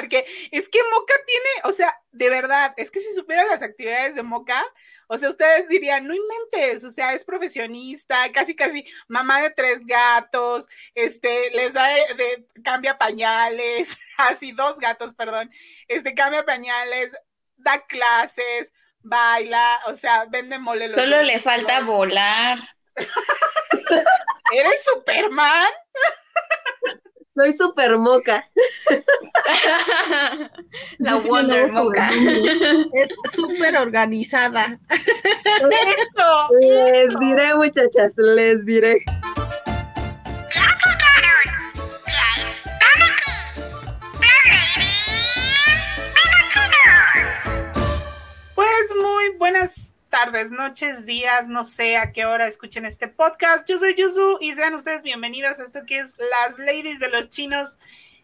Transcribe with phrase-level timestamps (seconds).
[0.00, 4.14] porque es que Moca tiene, o sea, de verdad, es que si supiera las actividades
[4.14, 4.64] de Moca,
[5.08, 9.84] o sea, ustedes dirían, no inventes, o sea, es profesionista, casi, casi mamá de tres
[9.86, 15.50] gatos, este, les da de, cambia pañales, así dos gatos, perdón,
[15.88, 17.12] este, cambia pañales,
[17.56, 20.94] da clases, baila, o sea, vende mole.
[20.94, 22.58] Solo le falta volar.
[24.52, 25.72] ¿Eres Superman?
[27.38, 28.44] Soy super moca.
[30.98, 32.10] La Wonder Moca.
[32.92, 34.76] Es súper organizada.
[36.60, 39.04] Les diré, muchachas, les diré.
[48.56, 53.68] Pues muy buenas tardes, noches, días, no sé a qué hora escuchen este podcast.
[53.68, 57.28] Yo soy Yuzu y sean ustedes bienvenidos a esto que es Las Ladies de los
[57.28, 57.78] Chinos.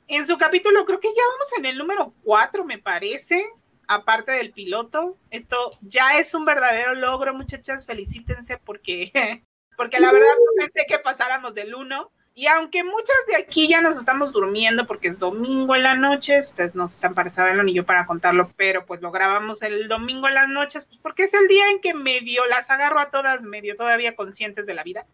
[0.08, 3.46] En su capítulo, creo que ya vamos en el número 4, me parece,
[3.86, 5.18] aparte del piloto.
[5.30, 9.12] Esto ya es un verdadero logro, muchachas, felicítense porque,
[9.76, 12.10] porque la verdad no pensé que pasáramos del 1.
[12.36, 16.40] Y aunque muchas de aquí ya nos estamos durmiendo porque es domingo en la noche,
[16.40, 20.26] ustedes no están para saberlo ni yo para contarlo, pero pues lo grabamos el domingo
[20.26, 23.44] en las noches, pues porque es el día en que medio las agarro a todas,
[23.44, 25.06] medio todavía conscientes de la vida.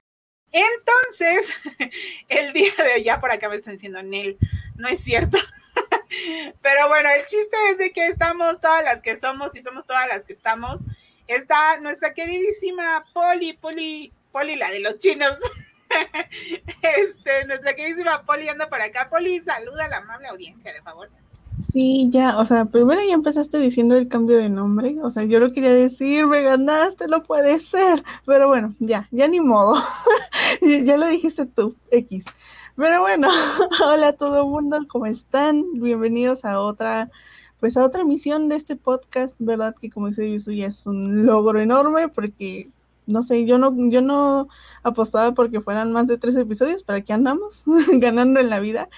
[0.51, 1.55] Entonces,
[2.31, 4.39] el día de ya por acá me están diciendo, Nel,
[4.77, 5.37] no es cierto.
[6.63, 10.09] Pero bueno, el chiste es de que estamos todas las que somos y somos todas
[10.09, 10.81] las que estamos.
[11.27, 15.37] Está nuestra queridísima Poli, Poli, Poli, la de los chinos.
[16.83, 19.09] Este, nuestra queridísima Poli anda por acá.
[19.11, 21.09] Poli, saluda a la amable audiencia, de favor.
[21.73, 25.39] Sí, ya, o sea, primero ya empezaste diciendo el cambio de nombre, o sea, yo
[25.41, 29.75] lo quería decir, me ganaste, no puede ser, pero bueno, ya, ya ni modo,
[30.63, 32.25] ya lo dijiste tú, X.
[32.77, 33.29] Pero bueno,
[33.87, 35.65] hola a todo mundo, ¿cómo están?
[35.75, 37.11] Bienvenidos a otra,
[37.59, 39.75] pues a otra emisión de este podcast, ¿verdad?
[39.79, 42.71] Que como dice Yusu es un logro enorme porque
[43.11, 44.49] no sé, yo no, yo no
[44.83, 48.89] apostaba porque fueran más de tres episodios, para que andamos ganando en la vida.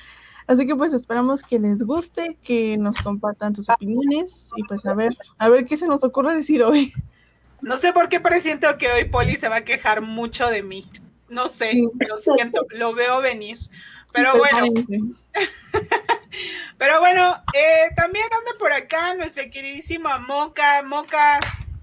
[0.47, 4.95] Así que pues esperamos que les guste, que nos compartan tus opiniones y pues a
[4.95, 6.93] ver, a ver qué se nos ocurre decir hoy.
[7.63, 10.89] No sé por qué presiento que hoy Poli se va a quejar mucho de mí.
[11.29, 13.59] No sé, lo siento, lo veo venir.
[14.13, 14.67] Pero bueno.
[16.79, 20.83] Pero bueno, eh, también anda por acá nuestra queridísima Moca.
[20.83, 21.41] Moca,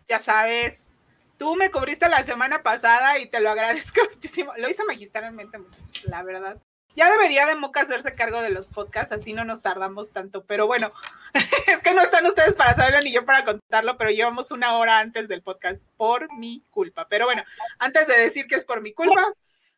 [0.08, 0.98] ya sabes,
[1.40, 4.52] Tú me cubriste la semana pasada y te lo agradezco muchísimo.
[4.58, 5.58] Lo hice magistralmente,
[6.04, 6.62] la verdad.
[6.98, 10.44] Ya debería de Moca hacerse cargo de los podcasts, así no nos tardamos tanto.
[10.44, 10.92] Pero bueno,
[11.68, 15.00] es que no están ustedes para saberlo ni yo para contarlo, pero llevamos una hora
[15.00, 17.08] antes del podcast por mi culpa.
[17.08, 17.44] Pero bueno,
[17.78, 19.26] antes de decir que es por mi culpa,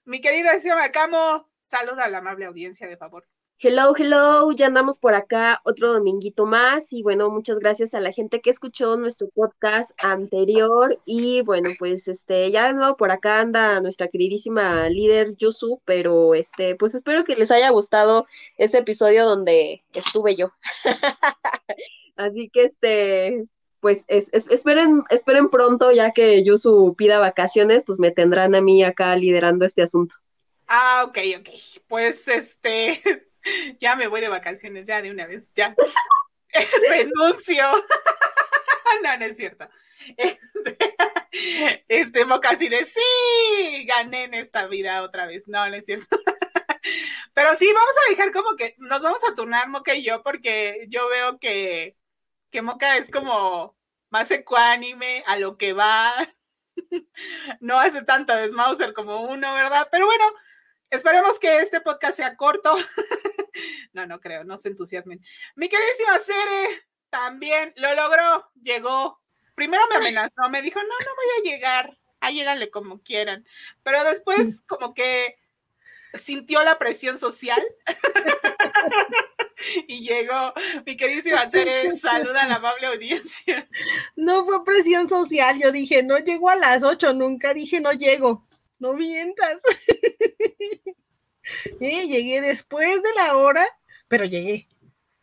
[0.04, 0.54] mi querida
[0.92, 3.28] Camo, saluda a la amable audiencia, de favor.
[3.64, 8.12] Hello, hello, ya andamos por acá otro dominguito más y bueno, muchas gracias a la
[8.12, 13.40] gente que escuchó nuestro podcast anterior y bueno, pues este, ya de nuevo por acá
[13.40, 18.26] anda nuestra queridísima líder Yusu, pero este, pues espero que les haya gustado
[18.58, 20.52] ese episodio donde estuve yo.
[22.16, 23.46] Así que este,
[23.80, 29.16] pues esperen, esperen pronto ya que Yusu pida vacaciones, pues me tendrán a mí acá
[29.16, 30.16] liderando este asunto.
[30.66, 31.50] Ah, ok, ok.
[31.88, 33.00] Pues este,
[33.80, 35.76] ya me voy de vacaciones, ya de una vez, ya.
[36.90, 37.64] Renuncio.
[39.04, 39.70] no, no es cierto.
[40.18, 45.48] Este, este Moca de sí, gané en esta vida otra vez.
[45.48, 46.18] No, no es cierto.
[47.34, 50.88] Pero sí, vamos a dejar como que nos vamos a turnar Moca y yo, porque
[50.90, 51.96] yo veo que,
[52.50, 53.78] que Moca es como
[54.10, 56.14] más ecuánime a lo que va.
[57.60, 59.88] No hace tanto desmauser como uno, ¿verdad?
[59.92, 60.24] Pero bueno,
[60.92, 62.76] Esperemos que este podcast sea corto.
[63.94, 65.24] no, no creo, no se entusiasmen.
[65.56, 69.22] Mi queridísima Cere también lo logró, llegó.
[69.56, 73.48] Primero me amenazó, me dijo, no, no voy a llegar, ahí lléganle como quieran.
[73.84, 75.38] Pero después como que
[76.14, 77.64] sintió la presión social
[79.88, 80.54] y llegó.
[80.86, 83.70] Mi queridísima Cere, saluda a la amable audiencia.
[84.18, 88.46] No fue presión social, yo dije, no llego a las ocho, nunca dije no llego
[88.82, 89.58] no mientas.
[91.80, 93.66] eh, llegué después de la hora,
[94.08, 94.68] pero llegué.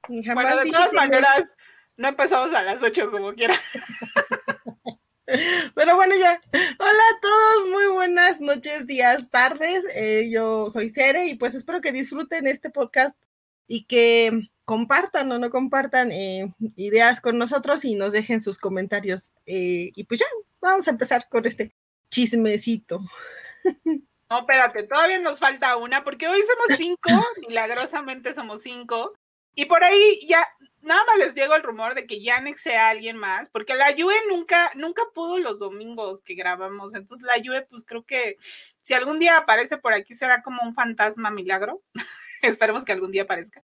[0.08, 1.56] bueno, de todas maneras,
[1.96, 3.54] no empezamos a las 8 como quiera.
[5.74, 6.40] Pero bueno, ya.
[6.78, 9.84] Hola a todos, muy buenas noches, días, tardes.
[9.94, 13.14] Eh, yo soy Cere y pues espero que disfruten este podcast
[13.66, 19.30] y que compartan o no compartan eh, ideas con nosotros y nos dejen sus comentarios.
[19.44, 20.26] Eh, y pues ya,
[20.62, 21.74] vamos a empezar con este
[22.10, 23.02] chismecito.
[24.30, 27.08] No, espérate, todavía nos falta una, porque hoy somos cinco,
[27.48, 29.14] milagrosamente somos cinco,
[29.54, 30.46] Y por ahí ya,
[30.82, 34.14] nada más les digo el rumor de que ya sea alguien más, porque la Yue
[34.28, 36.94] nunca, nunca pudo los domingos que grabamos.
[36.94, 38.36] Entonces la Yue, pues creo que
[38.80, 41.82] si algún día aparece por aquí será como un fantasma milagro.
[42.42, 43.62] Esperemos que algún día aparezca.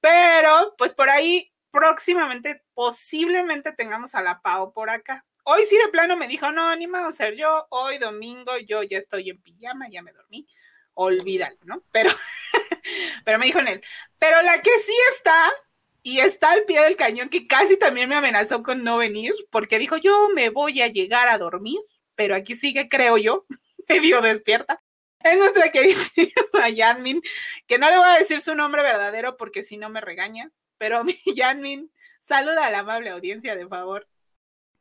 [0.00, 5.24] Pero, pues por ahí próximamente, posiblemente tengamos a la Pau por acá.
[5.46, 8.96] Hoy sí de plano me dijo, no, ni a ser yo, hoy domingo yo ya
[8.98, 10.46] estoy en pijama, ya me dormí,
[10.94, 11.82] olvídalo, ¿no?
[11.92, 12.10] Pero,
[13.26, 13.82] pero me dijo en él,
[14.18, 15.52] pero la que sí está,
[16.02, 19.78] y está al pie del cañón, que casi también me amenazó con no venir, porque
[19.78, 21.78] dijo, yo me voy a llegar a dormir,
[22.14, 23.46] pero aquí sigue, creo yo,
[23.88, 24.82] medio despierta.
[25.20, 27.22] Es nuestra queridísima Yanmin,
[27.66, 31.04] que no le voy a decir su nombre verdadero porque si no me regaña, pero
[31.04, 34.06] mi Yanmin, saluda a la amable audiencia, de favor.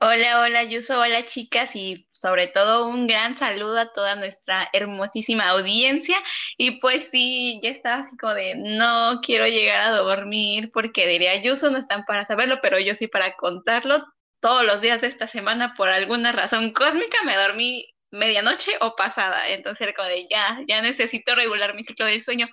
[0.06, 5.48] Hola, hola, Yuso, hola chicas y sobre todo un gran saludo a toda nuestra hermosísima
[5.48, 6.18] audiencia.
[6.58, 11.42] Y pues sí, ya estaba así como de no quiero llegar a dormir porque diría
[11.42, 14.06] Yuso no están para saberlo, pero yo sí para contarlo.
[14.42, 19.48] Todos los días de esta semana, por alguna razón cósmica, me dormí medianoche o pasada.
[19.48, 22.48] Entonces era como de ya, ya necesito regular mi ciclo del sueño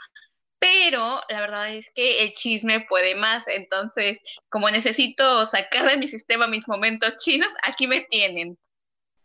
[0.61, 4.21] pero la verdad es que el chisme puede más, entonces
[4.51, 8.59] como necesito sacar de mi sistema mis momentos chinos, aquí me tienen.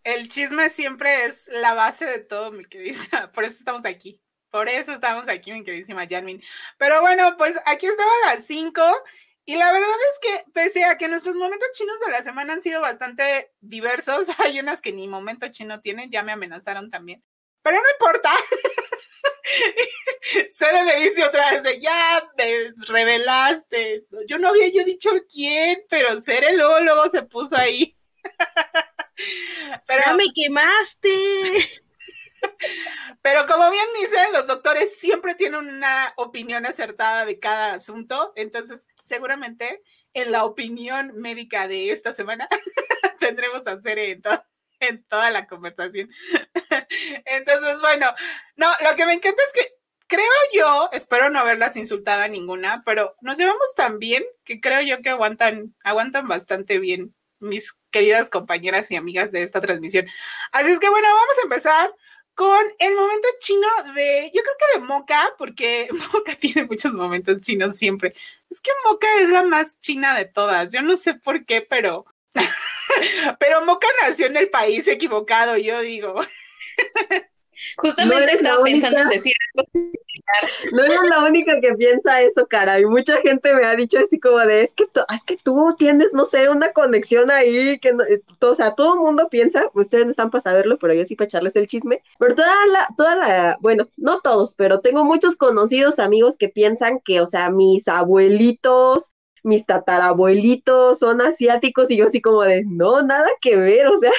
[0.03, 4.19] El chisme siempre es la base de todo, mi querida, por eso estamos aquí.
[4.49, 6.41] Por eso estamos aquí, mi queridísima Janmin.
[6.77, 8.81] Pero bueno, pues aquí estaba a las 5
[9.43, 12.61] y la verdad es que pese a que nuestros momentos chinos de la semana han
[12.61, 17.21] sido bastante diversos, hay unas que ni momento chino tienen, ya me amenazaron también.
[17.61, 18.31] Pero no importa.
[20.49, 24.05] Cere me dice otra vez de ya me revelaste.
[24.27, 27.95] Yo no había yo dicho quién, pero Cere luego, luego se puso ahí.
[29.87, 31.09] pero me quemaste.
[33.23, 38.87] Pero como bien dicen, los doctores siempre tienen una opinión acertada de cada asunto, entonces
[38.97, 39.81] seguramente
[40.13, 42.47] en la opinión médica de esta semana
[43.19, 44.45] tendremos a Cere entonces
[44.79, 46.09] en toda la conversación.
[47.25, 48.07] Entonces, bueno,
[48.55, 49.73] no, lo que me encanta es que
[50.07, 54.81] creo yo, espero no haberlas insultado a ninguna, pero nos llevamos tan bien que creo
[54.81, 60.07] yo que aguantan, aguantan bastante bien mis queridas compañeras y amigas de esta transmisión.
[60.51, 61.93] Así es que bueno, vamos a empezar
[62.35, 67.39] con el momento chino de, yo creo que de Moca, porque Moca tiene muchos momentos
[67.41, 68.13] chinos siempre.
[68.49, 70.71] Es que Moca es la más china de todas.
[70.71, 72.05] Yo no sé por qué, pero
[73.39, 76.15] Pero Moca nació en el país equivocado, yo digo.
[77.77, 79.33] Justamente estaba pensando en decir
[80.71, 82.79] No eres la única que piensa eso, cara.
[82.79, 86.13] Y mucha gente me ha dicho así como de, es que, es que tú tienes,
[86.13, 90.11] no sé, una conexión ahí, que eh, o sea, todo el mundo piensa, ustedes no
[90.11, 92.01] están para saberlo, pero yo sí para echarles el chisme.
[92.19, 96.99] Pero toda la, toda la, bueno, no todos, pero tengo muchos conocidos amigos que piensan
[96.99, 99.11] que, o sea, mis abuelitos,
[99.45, 104.11] mis tatarabuelitos son asiáticos y yo así como de, no, nada que ver, o sea,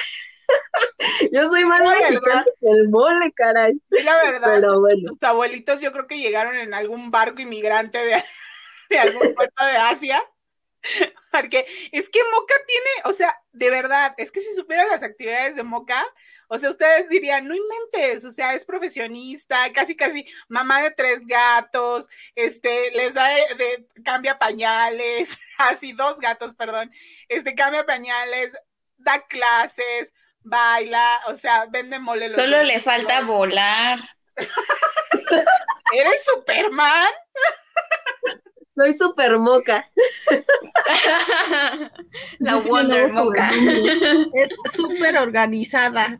[1.31, 3.73] yo soy más mexicana que el mole, caray.
[3.91, 4.61] Sí, la verdad,
[5.05, 8.23] tus abuelitos yo creo que llegaron en algún barco inmigrante de,
[8.89, 10.23] de algún puerto de Asia.
[11.31, 15.55] Porque es que Moca tiene, o sea, de verdad, es que si supieran las actividades
[15.55, 16.05] de Moca,
[16.47, 21.25] o sea, ustedes dirían, no inventes, o sea, es profesionista, casi, casi mamá de tres
[21.25, 26.91] gatos, este, les da de, cambia pañales, así dos gatos, perdón,
[27.27, 28.53] este, cambia pañales,
[28.97, 32.33] da clases, baila, o sea, vende mole.
[32.33, 33.99] Solo le falta volar.
[35.93, 37.11] ¿Eres Superman?
[38.77, 39.89] Soy super moca.
[42.37, 43.49] La Wonder Moca.
[44.35, 46.19] Es súper organizada.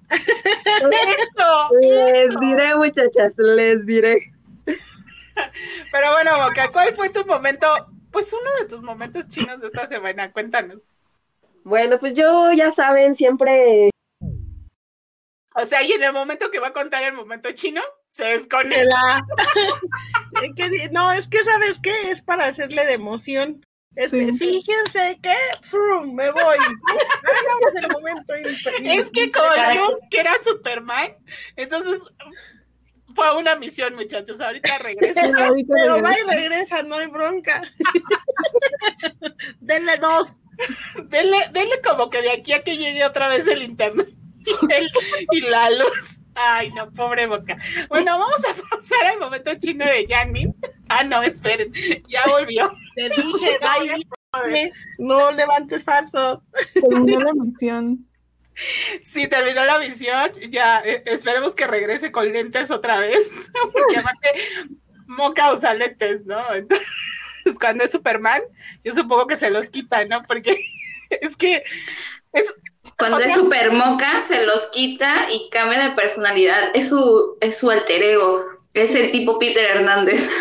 [1.79, 4.33] Les diré, muchachas, les diré.
[4.65, 7.67] Pero bueno, Moca, ¿cuál fue tu momento?
[8.09, 10.81] Pues uno de tus momentos chinos de esta semana, cuéntanos.
[11.63, 13.91] Bueno, pues yo ya saben, siempre
[15.57, 19.25] o sea, y en el momento que va a contar el momento chino, se desconecta.
[20.91, 22.11] no, es que, ¿sabes qué?
[22.11, 23.65] Es para hacerle de emoción.
[23.95, 26.57] Fíjense que frum, me voy.
[27.81, 31.15] el momento es que como Dios que era Superman,
[31.55, 32.03] entonces
[33.17, 34.39] fue una misión, muchachos.
[34.39, 35.21] Ahorita regresa.
[35.75, 37.63] Pero va y regresa, no hay bronca.
[39.59, 40.39] denle dos.
[41.09, 44.09] Denle, denle como que de aquí a que llegue otra vez el internet.
[45.31, 46.21] Y, la luz.
[46.35, 47.57] Ay, no, pobre boca.
[47.89, 50.55] Bueno, vamos a pasar al momento chino de Yanmin.
[50.87, 51.71] Ah, no, esperen,
[52.07, 52.71] ya volvió.
[52.95, 53.59] Te dije,
[54.43, 56.41] bye, no levantes falso.
[56.73, 58.07] Terminó la misión.
[59.01, 60.31] Sí, terminó la misión.
[60.49, 63.51] Ya, eh, esperemos que regrese con lentes otra vez.
[63.73, 64.29] Porque aparte,
[65.07, 66.43] Moca usa lentes, ¿no?
[67.55, 68.41] cuando es Superman,
[68.83, 70.21] yo supongo que se los quita, ¿no?
[70.23, 70.57] Porque
[71.09, 71.63] es que
[72.33, 72.55] es...
[72.97, 76.71] Cuando es super moca, se los quita y cambia de personalidad.
[76.73, 78.45] Es su, es su alter ego.
[78.73, 80.29] Es el tipo Peter Hernández.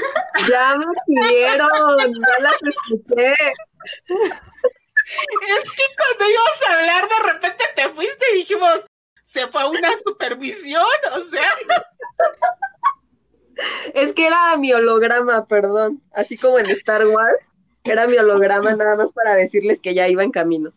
[0.51, 3.33] Ya me siguieron, ya las escuché.
[3.33, 3.39] Es
[5.71, 8.85] que cuando ibas a hablar, de repente te fuiste y dijimos,
[9.23, 10.85] se fue una supervisión,
[11.15, 11.51] o sea.
[13.95, 16.03] Es que era mi holograma, perdón.
[16.13, 20.23] Así como en Star Wars, era mi holograma nada más para decirles que ya iba
[20.23, 20.75] en camino.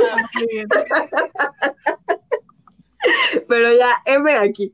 [0.00, 0.68] Ah, muy bien.
[3.48, 4.72] Pero ya, M aquí.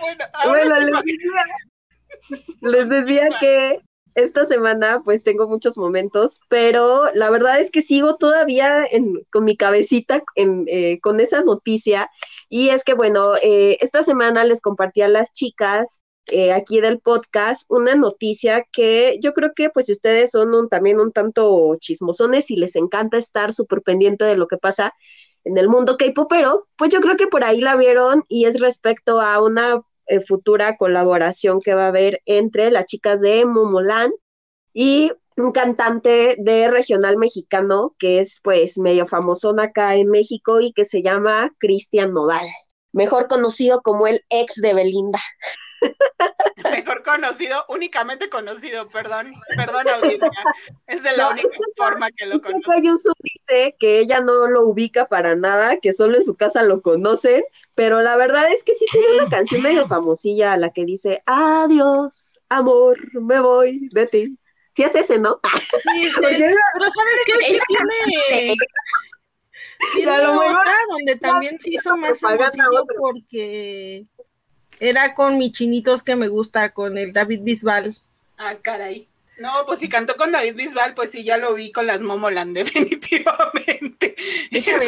[0.00, 1.44] Bueno, bueno les, decía,
[2.62, 3.82] les decía que
[4.16, 8.86] esta semana pues tengo muchos momentos, pero la verdad es que sigo todavía
[9.30, 12.10] con mi cabecita eh, con esa noticia
[12.48, 17.00] y es que bueno, eh, esta semana les compartí a las chicas eh, aquí del
[17.00, 22.56] podcast una noticia que yo creo que pues ustedes son también un tanto chismosones y
[22.56, 24.92] les encanta estar súper pendiente de lo que pasa
[25.44, 29.20] en el mundo K-popero, pues yo creo que por ahí la vieron y es respecto
[29.20, 34.12] a una eh, futura colaboración que va a haber entre las chicas de Momoland
[34.74, 40.72] y un cantante de regional mexicano que es pues medio famosón acá en México y
[40.72, 42.46] que se llama Cristian Nodal,
[42.92, 45.20] mejor conocido como el ex de Belinda.
[46.70, 50.30] Mejor conocido, únicamente conocido, perdón, perdón audiencia,
[50.86, 52.82] es de la única forma que lo conoce.
[52.82, 56.82] Yusu dice que ella no lo ubica para nada, que solo en su casa lo
[56.82, 61.22] conocen, pero la verdad es que sí tiene una canción medio famosilla, la que dice,
[61.26, 64.38] adiós, amor, me voy de ti.
[64.74, 65.40] Sí es ese, ¿no?
[65.42, 66.30] Sí, pero
[66.90, 67.32] ¿sabes qué?
[67.68, 68.54] tiene...
[69.94, 74.06] Tiene otra donde también se hizo más famosillo porque
[74.80, 77.96] era con mis chinitos que me gusta, con el David Bisbal.
[78.38, 79.08] Ah, caray.
[79.38, 82.54] No, pues si cantó con David Bisbal, pues sí, ya lo vi con las Momoland,
[82.56, 84.16] definitivamente.
[84.50, 84.78] Deja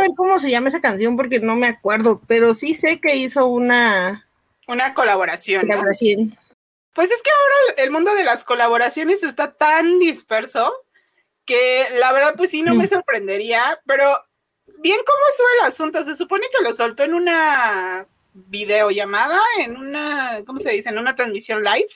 [0.00, 3.46] ver, cómo se llama esa canción porque no me acuerdo, pero sí sé que hizo
[3.46, 4.26] una...
[4.66, 5.68] Una colaboración.
[6.92, 10.72] Pues es que ahora el mundo de las colaboraciones está tan disperso
[11.44, 12.88] que la verdad pues sí no me mm.
[12.88, 14.04] sorprendería, pero
[14.80, 18.08] bien cómo estuvo el asunto, se supone que lo soltó en una
[18.48, 20.90] videollamada, en una, ¿cómo se dice?
[20.90, 21.88] En una transmisión live.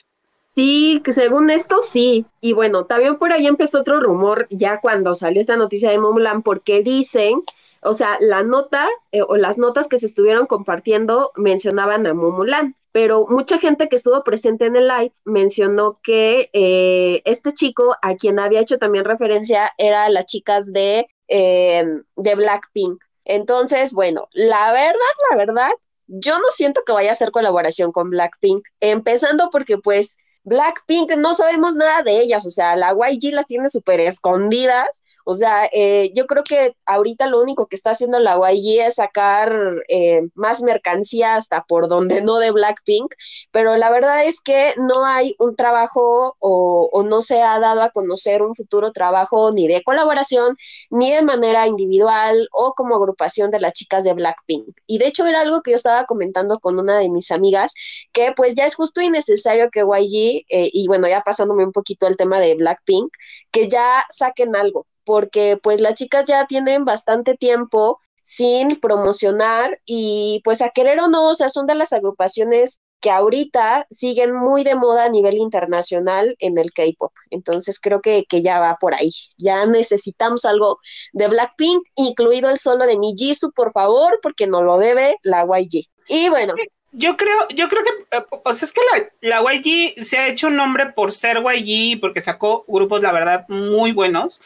[0.55, 2.25] Sí, que según esto sí.
[2.41, 6.41] Y bueno, también por ahí empezó otro rumor ya cuando salió esta noticia de Momulan,
[6.41, 7.43] porque dicen,
[7.81, 12.75] o sea, la nota eh, o las notas que se estuvieron compartiendo mencionaban a Momulan,
[12.91, 18.15] pero mucha gente que estuvo presente en el live mencionó que eh, este chico, a
[18.15, 21.85] quien había hecho también referencia, era las chicas de, eh,
[22.17, 23.01] de Blackpink.
[23.23, 25.71] Entonces, bueno, la verdad, la verdad,
[26.13, 31.33] yo no siento que vaya a hacer colaboración con Blackpink, empezando porque pues Blackpink no
[31.33, 36.11] sabemos nada de ellas, o sea, la YG las tiene súper escondidas o sea, eh,
[36.15, 39.53] yo creo que ahorita lo único que está haciendo la YG es sacar
[39.87, 43.13] eh, más mercancía hasta por donde no de Blackpink,
[43.51, 47.89] pero la verdad es que no hay un trabajo o, no se ha dado a
[47.89, 50.55] conocer un futuro trabajo ni de colaboración,
[50.89, 54.67] ni de manera individual o como agrupación de las chicas de Blackpink.
[54.87, 57.73] Y de hecho era algo que yo estaba comentando con una de mis amigas,
[58.13, 61.71] que pues ya es justo y necesario que YG, eh, y bueno, ya pasándome un
[61.71, 63.11] poquito el tema de Blackpink,
[63.51, 70.39] que ya saquen algo porque pues las chicas ya tienen bastante tiempo sin promocionar y
[70.45, 74.63] pues a querer o no, o sea, son de las agrupaciones que ahorita siguen muy
[74.63, 77.11] de moda a nivel internacional en el K-pop.
[77.29, 79.11] Entonces creo que, que, ya va por ahí.
[79.37, 80.79] Ya necesitamos algo
[81.11, 85.43] de Blackpink, incluido el solo de mi Jisoo, por favor, porque no lo debe la
[85.43, 85.87] YG.
[86.07, 86.53] Y bueno.
[86.93, 88.81] Yo creo, yo creo que, eh, o sea, es que
[89.21, 93.11] la, la YG se ha hecho un nombre por ser YG, porque sacó grupos, la
[93.11, 94.41] verdad, muy buenos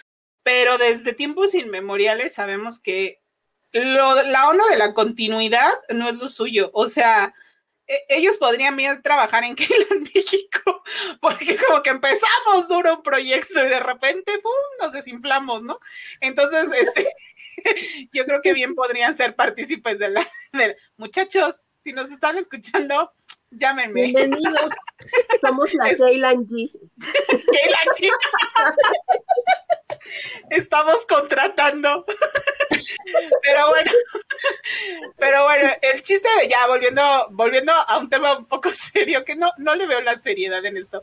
[0.46, 3.20] pero desde tiempos inmemoriales sabemos que
[3.72, 6.70] la onda de la continuidad no es lo suyo.
[6.72, 7.34] O sea,
[7.88, 9.56] e, ellos podrían ir a trabajar en
[9.90, 10.84] en México,
[11.20, 14.52] porque como que empezamos duro un proyecto y de repente ¡pum!
[14.80, 15.80] nos desinflamos, ¿no?
[16.22, 17.12] Entonces, este,
[18.14, 23.12] yo creo que bien podrían ser partícipes de la, de, muchachos, si nos están escuchando,
[23.52, 24.04] llámenme.
[24.04, 24.74] Bienvenidos.
[25.42, 26.72] Somos la Keylan G.
[27.30, 28.10] Keylan G.
[30.50, 32.06] Estamos contratando.
[33.42, 33.92] Pero bueno,
[35.18, 39.36] pero bueno, el chiste de ya volviendo, volviendo a un tema un poco serio, que
[39.36, 41.02] no, no le veo la seriedad en esto.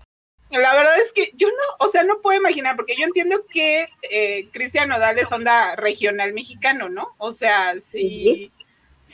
[0.50, 3.88] La verdad es que yo no, o sea, no puedo imaginar, porque yo entiendo que
[4.02, 7.14] eh, Cristian Nodal es onda regional mexicano, ¿no?
[7.16, 8.52] O sea, sí, sí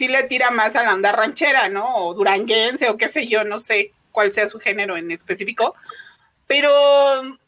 [0.09, 1.97] le tira más a la onda ranchera, ¿no?
[1.97, 5.75] O duranguense, o qué sé yo, no sé cuál sea su género en específico.
[6.47, 7.38] Pero mm,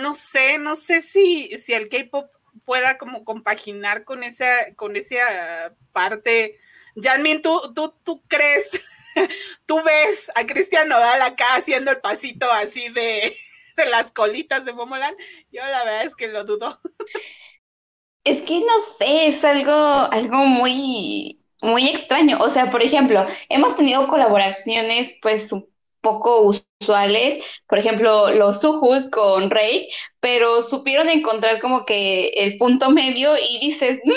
[0.00, 2.30] no sé, no sé si, si el K-pop
[2.64, 6.58] pueda como compaginar con esa, con esa parte.
[6.96, 8.70] Janmin, ¿tú, tú, tú crees,
[9.66, 13.36] tú ves a Cristian Nodal acá haciendo el pasito así de,
[13.76, 15.16] de las colitas de Momolan?
[15.50, 16.80] Yo la verdad es que lo dudo.
[18.28, 22.36] Es que no sé, es algo, algo muy, muy extraño.
[22.40, 25.66] O sea, por ejemplo, hemos tenido colaboraciones pues un
[26.02, 29.88] poco usuales, por ejemplo, los Sujus con Rey,
[30.20, 34.12] pero supieron encontrar como que el punto medio y dices, mm",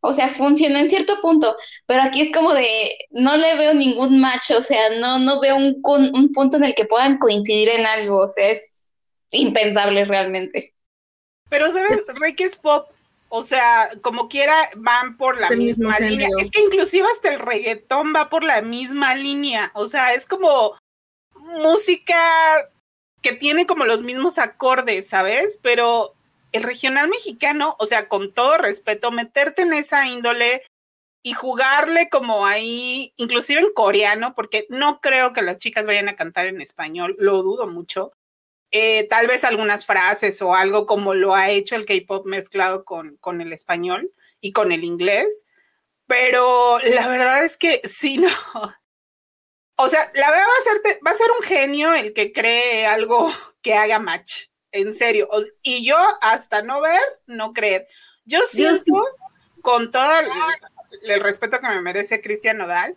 [0.00, 1.56] o sea, funcionó en cierto punto,
[1.86, 5.56] pero aquí es como de, no le veo ningún match, o sea, no, no veo
[5.56, 8.80] un, un punto en el que puedan coincidir en algo, o sea, es
[9.32, 10.72] impensable realmente.
[11.50, 12.04] Pero, ¿sabes?
[12.14, 12.88] Rey que es pop,
[13.36, 16.28] o sea, como quiera, van por la misma línea.
[16.38, 19.70] Es que inclusive hasta el reggaetón va por la misma línea.
[19.74, 20.74] O sea, es como
[21.34, 22.16] música
[23.20, 25.58] que tiene como los mismos acordes, ¿sabes?
[25.62, 26.14] Pero
[26.52, 30.62] el regional mexicano, o sea, con todo respeto, meterte en esa índole
[31.22, 36.16] y jugarle como ahí, inclusive en coreano, porque no creo que las chicas vayan a
[36.16, 38.12] cantar en español, lo dudo mucho.
[38.78, 43.16] Eh, tal vez algunas frases o algo como lo ha hecho el K-pop mezclado con,
[43.16, 45.46] con el español y con el inglés,
[46.06, 48.28] pero la verdad es que sí, no.
[49.76, 52.84] O sea, la verdad va a ser, va a ser un genio el que cree
[52.84, 55.30] algo que haga match, en serio.
[55.62, 57.88] y yo hasta no ver, no creer.
[58.26, 59.06] Yo siento,
[59.62, 60.26] con todo el,
[61.10, 62.94] el respeto que me merece Cristian Nodal,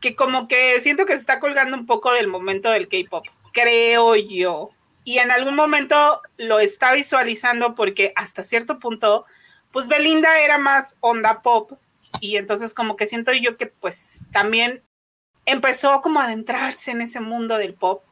[0.00, 4.16] que como que siento que se está colgando un poco del momento del K-pop, creo
[4.16, 4.70] yo
[5.04, 9.24] y en algún momento lo está visualizando porque hasta cierto punto,
[9.72, 11.72] pues Belinda era más onda pop
[12.20, 14.82] y entonces como que siento yo que pues también
[15.46, 18.04] empezó como a adentrarse en ese mundo del pop,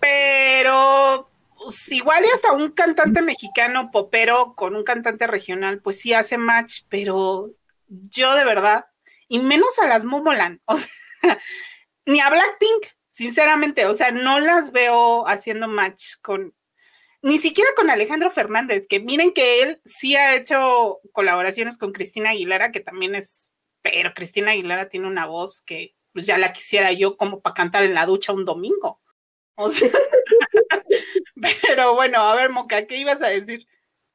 [0.00, 6.14] pero pues, igual y hasta un cantante mexicano popero con un cantante regional, pues sí
[6.14, 7.50] hace match, pero
[7.88, 8.86] yo de verdad,
[9.28, 10.60] y menos a las Momolan,
[12.06, 12.86] ni a Blackpink,
[13.18, 16.54] sinceramente, o sea, no las veo haciendo match con,
[17.20, 22.30] ni siquiera con Alejandro Fernández, que miren que él sí ha hecho colaboraciones con Cristina
[22.30, 23.50] Aguilera, que también es,
[23.82, 27.82] pero Cristina Aguilera tiene una voz que pues ya la quisiera yo como para cantar
[27.82, 29.02] en la ducha un domingo.
[29.56, 29.90] O sea,
[31.66, 33.66] pero bueno, a ver, Moca, ¿qué ibas a decir?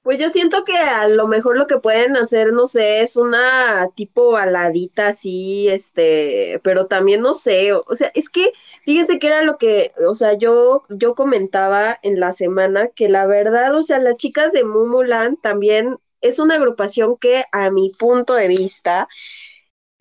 [0.03, 3.89] Pues yo siento que a lo mejor lo que pueden hacer, no sé, es una
[3.95, 8.51] tipo baladita así, este, pero también no sé, o, sea, es que
[8.83, 13.25] fíjense que era lo que, o sea, yo, yo comentaba en la semana que la
[13.25, 18.33] verdad, o sea, las chicas de Mumulan también es una agrupación que a mi punto
[18.33, 19.07] de vista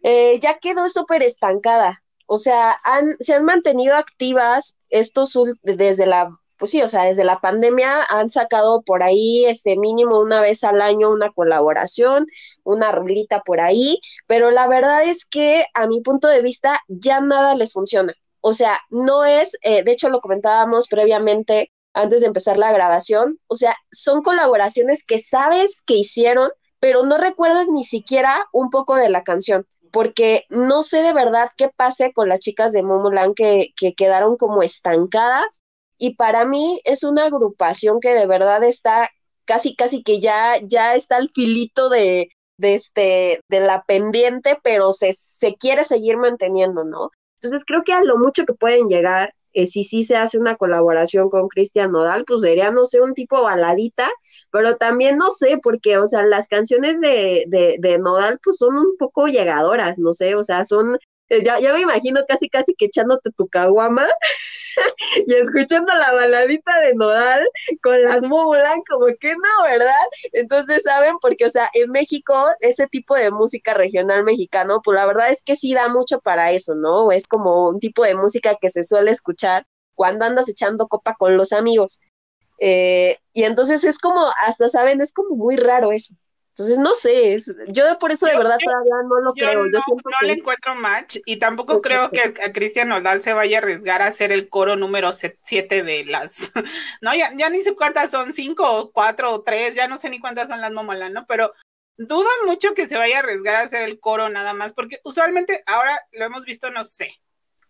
[0.03, 2.03] eh, ya quedó súper estancada.
[2.27, 6.31] O sea, han, se han mantenido activas estos desde la
[6.63, 10.63] pues sí, o sea, desde la pandemia han sacado por ahí, este mínimo una vez
[10.63, 12.25] al año una colaboración,
[12.63, 13.99] una rolita por ahí,
[14.29, 18.15] pero la verdad es que a mi punto de vista ya nada les funciona.
[18.41, 23.41] O sea, no es, eh, de hecho lo comentábamos previamente antes de empezar la grabación,
[23.49, 26.49] o sea, son colaboraciones que sabes que hicieron,
[26.79, 31.49] pero no recuerdas ni siquiera un poco de la canción porque no sé de verdad
[31.57, 35.63] qué pase con las chicas de Momoland que, que quedaron como estancadas
[35.99, 39.09] y para mí es una agrupación que de verdad está
[39.45, 44.93] casi, casi que ya, ya está al filito de, de, este, de la pendiente, pero
[44.93, 47.11] se, se quiere seguir manteniendo, ¿no?
[47.41, 50.57] Entonces creo que a lo mucho que pueden llegar, eh, si sí se hace una
[50.57, 54.09] colaboración con Cristian Nodal, pues sería, no sé, un tipo baladita,
[54.51, 58.77] pero también no sé, porque, o sea, las canciones de, de, de Nodal, pues son
[58.77, 60.99] un poco llegadoras, no sé, o sea, son
[61.45, 64.07] ya, ya me imagino casi casi que echándote tu caguama
[65.27, 67.47] y escuchando la baladita de Nodal
[67.83, 69.95] con las Mulan, como que no, ¿verdad?
[70.33, 71.17] Entonces, ¿saben?
[71.21, 75.43] Porque, o sea, en México, ese tipo de música regional mexicano, pues la verdad es
[75.43, 77.13] que sí da mucho para eso, ¿no?
[77.13, 81.37] Es como un tipo de música que se suele escuchar cuando andas echando copa con
[81.37, 82.01] los amigos.
[82.59, 86.15] Eh, y entonces es como, hasta saben, es como muy raro eso.
[86.53, 87.39] Entonces, no sé,
[87.69, 89.65] yo por eso de verdad todavía no lo creo.
[89.65, 93.63] yo no, le encuentro match y tampoco creo que a Cristian Nodal se vaya a
[93.63, 96.53] arriesgar a hacer el coro número 7 de las.
[97.01, 100.21] no, ya, ya ni sé cuántas son, cinco, cuatro o tres, ya no sé ni
[100.21, 101.25] cuántas son las Momola, ¿no?
[101.27, 101.55] Pero
[101.97, 105.63] dudo mucho que se vaya a arriesgar a hacer el coro nada más, porque usualmente
[105.65, 107.15] ahora lo hemos visto, no sé,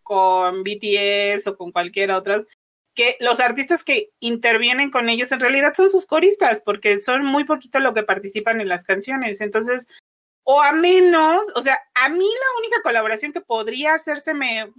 [0.03, 2.37] con BTS o con cualquier otro,
[2.95, 7.45] que los artistas que intervienen con ellos en realidad son sus coristas, porque son muy
[7.45, 9.41] poquito lo que participan en las canciones.
[9.41, 9.89] Entonces,
[10.45, 14.73] o a menos, o sea, a mí la única colaboración que podría hacérseme,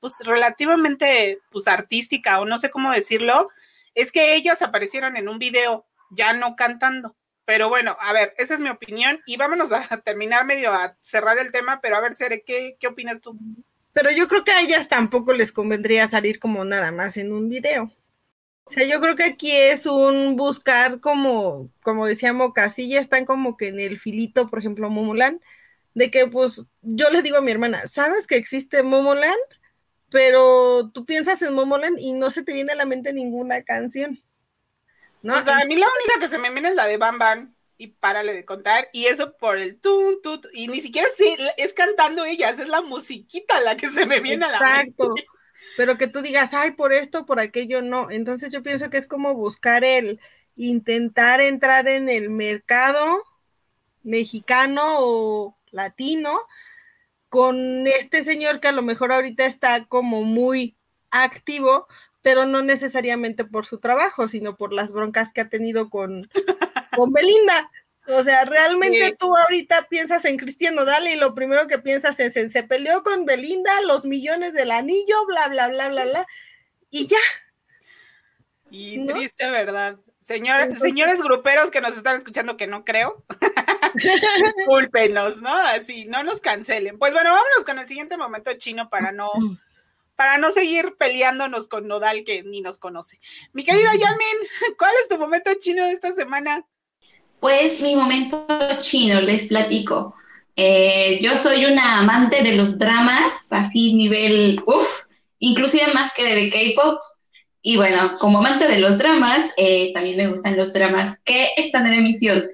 [0.00, 3.48] pues relativamente, pues artística, o no sé cómo decirlo,
[3.94, 7.16] es que ellas aparecieron en un video, ya no cantando.
[7.44, 11.38] Pero bueno, a ver, esa es mi opinión y vámonos a terminar medio a cerrar
[11.38, 13.36] el tema, pero a ver, Sere, ¿qué, qué opinas tú?
[13.92, 17.48] Pero yo creo que a ellas tampoco les convendría salir como nada más en un
[17.48, 17.90] video.
[18.64, 23.24] O sea, yo creo que aquí es un buscar como, como decíamos, casi ya están
[23.24, 25.40] como que en el filito, por ejemplo, Momoland,
[25.94, 29.34] de que pues yo les digo a mi hermana, ¿sabes que existe Momoland?
[30.08, 34.22] Pero tú piensas en Momoland y no se te viene a la mente ninguna canción.
[35.22, 35.36] ¿no?
[35.36, 37.54] O sea, a mí la única que se me viene es la de Bam Bam
[37.80, 41.08] y párale de contar, y eso por el tun, tut, y ni siquiera
[41.56, 45.02] es cantando ellas, es la musiquita la que se me viene a la mente.
[45.02, 45.14] Exacto
[45.76, 48.10] pero que tú digas, ay, por esto, por aquello, no.
[48.10, 50.20] Entonces yo pienso que es como buscar el
[50.56, 53.24] intentar entrar en el mercado
[54.02, 56.40] mexicano o latino
[57.28, 60.76] con este señor que a lo mejor ahorita está como muy
[61.10, 61.86] activo,
[62.22, 66.28] pero no necesariamente por su trabajo, sino por las broncas que ha tenido con,
[66.96, 67.70] con Belinda.
[68.06, 72.36] O sea, realmente tú ahorita piensas en Cristian Nodal y lo primero que piensas es
[72.36, 76.26] en se peleó con Belinda, los millones del anillo, bla, bla, bla, bla, bla,
[76.90, 77.18] y ya.
[78.70, 79.96] Y triste, ¿verdad?
[80.18, 83.24] Señor, señores gruperos que nos están escuchando, que no creo,
[84.56, 85.56] discúlpenos, ¿no?
[85.56, 86.98] Así, no nos cancelen.
[86.98, 89.30] Pues bueno, vámonos con el siguiente momento chino para no,
[90.20, 93.18] para no seguir peleándonos con Nodal que ni nos conoce.
[93.54, 96.66] Mi querida Yamin, ¿cuál es tu momento chino de esta semana?
[97.40, 98.46] Pues mi momento
[98.82, 100.14] chino, les platico.
[100.56, 104.86] Eh, yo soy una amante de los dramas, así nivel, uff,
[105.38, 107.00] inclusive más que de K-pop.
[107.62, 111.86] Y bueno, como amante de los dramas, eh, también me gustan los dramas que están
[111.86, 112.44] en emisión.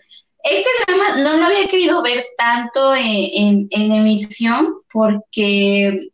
[0.45, 6.11] Este drama no lo había querido ver tanto en, emisión porque,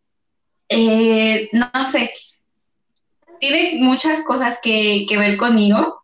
[0.72, 2.10] eh, no sé,
[3.38, 6.02] tiene muchas cosas que, que ver conmigo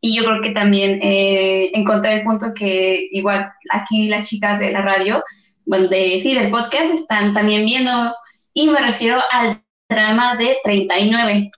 [0.00, 4.70] y yo creo que también eh, encontré el punto que igual aquí las chicas de
[4.70, 5.22] la radio,
[5.66, 8.14] bueno, de, sí, del podcast están también viendo,
[8.54, 11.50] y me refiero al drama de 39.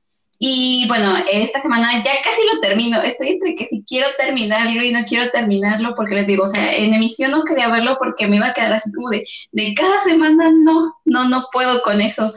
[0.42, 3.02] Y bueno, esta semana ya casi lo termino.
[3.02, 6.74] Estoy entre que si quiero terminarlo y no quiero terminarlo, porque les digo, o sea,
[6.74, 10.00] en emisión no quería verlo porque me iba a quedar así como de, de cada
[10.00, 12.32] semana, no, no, no puedo con eso.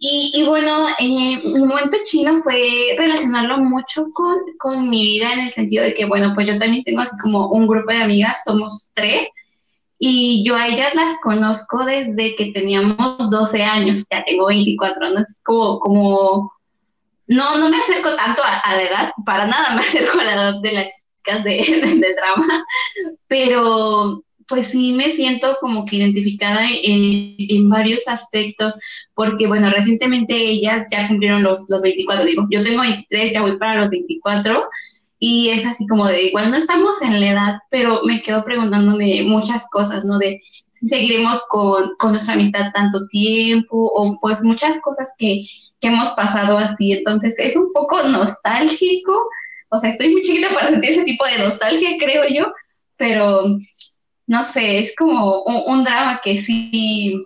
[0.00, 5.50] Y, bueno, eh, mi momento chino fue relacionarlo mucho con, con, mi vida en el
[5.50, 8.92] sentido de que, bueno, pues yo también tengo así como un grupo de amigas, somos
[8.94, 9.26] tres,
[9.98, 15.24] y yo a ellas las conozco desde que teníamos 12 años, ya tengo 24, ¿no?
[15.42, 16.52] Como, como
[17.26, 20.60] no, no me acerco tanto a, la edad, para nada me acerco a la edad
[20.60, 21.56] de las chicas de,
[22.00, 22.64] de drama,
[23.26, 28.78] pero pues sí me siento como que identificada en, varios aspectos,
[29.14, 33.58] porque bueno, recientemente ellas ya cumplieron los, los 24, digo, yo tengo 23, ya voy
[33.58, 34.64] para los 24,
[35.18, 39.22] y es así como de, igual no estamos en la edad, pero me quedo preguntándome
[39.24, 40.18] muchas cosas, ¿no?
[40.18, 40.40] De
[40.72, 45.42] si seguiremos con, con nuestra amistad tanto tiempo, o pues muchas cosas que,
[45.80, 49.12] que hemos pasado así, entonces es un poco nostálgico,
[49.70, 52.46] o sea, estoy muy chiquita para sentir ese tipo de nostalgia, creo yo,
[52.96, 53.44] pero
[54.28, 57.20] no sé, es como un, drama que sí,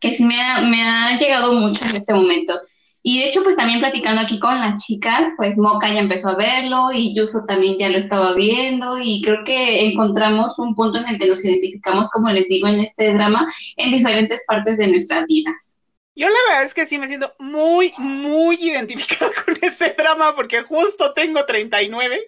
[0.00, 2.54] que sí me ha, me ha llegado mucho en este momento.
[3.02, 6.34] Y de hecho, pues también platicando aquí con las chicas, pues Moca ya empezó a
[6.34, 11.06] verlo y Yuso también ya lo estaba viendo y creo que encontramos un punto en
[11.06, 15.26] el que nos identificamos, como les digo, en este drama en diferentes partes de nuestras
[15.26, 15.72] vidas.
[16.16, 20.62] Yo la verdad es que sí me siento muy, muy identificada con ese drama porque
[20.62, 22.18] justo tengo 39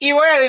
[0.00, 0.40] y voy a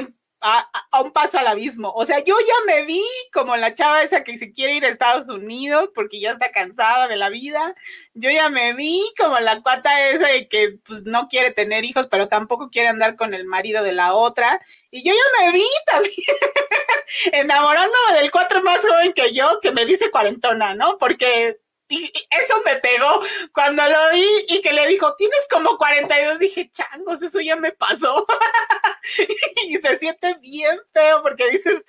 [0.42, 1.92] a, un paso al abismo.
[1.96, 4.90] O sea, yo ya me vi como la chava esa que se quiere ir a
[4.90, 7.76] Estados Unidos porque ya está cansada de la vida.
[8.14, 12.08] Yo ya me vi como la cuata esa de que pues no quiere tener hijos,
[12.10, 14.62] pero tampoco quiere andar con el marido de la otra.
[14.92, 16.14] Y yo ya me vi también
[17.34, 20.98] enamorándome del cuatro más joven que yo, que me dice cuarentona, ¿no?
[20.98, 21.58] Porque
[21.90, 23.22] y eso me pegó
[23.54, 27.72] cuando lo vi y que le dijo, tienes como 42, dije, changos, eso ya me
[27.72, 28.26] pasó.
[29.68, 31.86] y se siente bien feo porque dices,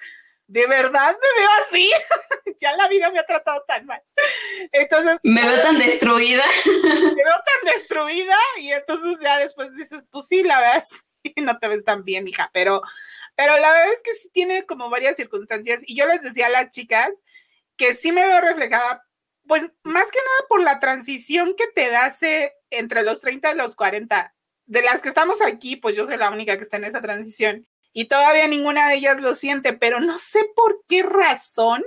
[0.46, 1.90] ¿de verdad me veo así?
[2.60, 4.02] ya la vida me ha tratado tan mal.
[4.72, 5.18] Entonces...
[5.22, 6.44] Me veo tan destruida.
[6.82, 11.58] me veo tan destruida y entonces ya después dices, pues sí, la ves y no
[11.58, 12.82] te ves tan bien, hija, pero,
[13.34, 16.50] pero la verdad es que sí tiene como varias circunstancias y yo les decía a
[16.50, 17.22] las chicas
[17.76, 19.04] que sí me veo reflejada
[19.48, 23.74] pues más que nada por la transición que te hace entre los 30 y los
[23.74, 24.34] 40.
[24.66, 27.66] De las que estamos aquí, pues yo soy la única que está en esa transición
[27.92, 31.82] y todavía ninguna de ellas lo siente, pero no sé por qué razón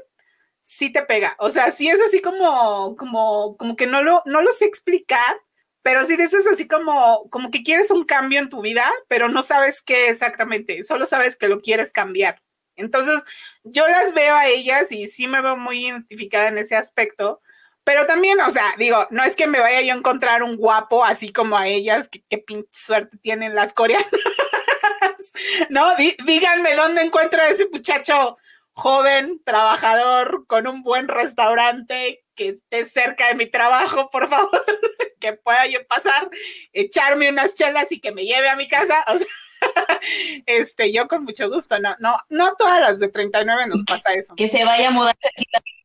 [0.62, 1.36] sí te pega.
[1.40, 5.38] O sea, sí es así como, como, como que no lo, no lo sé explicar,
[5.84, 9.44] pero si dices así como, como que quieres un cambio en tu vida, pero no
[9.44, 12.42] sabes qué exactamente, solo sabes que lo quieres cambiar.
[12.76, 13.24] Entonces,
[13.64, 17.42] yo las veo a ellas y sí me veo muy identificada en ese aspecto,
[17.84, 21.04] pero también, o sea, digo, no es que me vaya yo a encontrar un guapo
[21.04, 24.08] así como a ellas, que, qué pinche suerte tienen las coreanas.
[25.70, 28.38] no, díganme dónde encuentro a ese muchacho
[28.74, 34.50] joven, trabajador, con un buen restaurante, que esté cerca de mi trabajo, por favor,
[35.20, 36.30] que pueda yo pasar,
[36.74, 39.06] echarme unas chelas y que me lleve a mi casa.
[39.62, 40.00] O sea,
[40.48, 44.34] este, yo con mucho gusto, no, no, no todas las de 39 nos pasa eso.
[44.34, 45.16] Que se vaya a mudar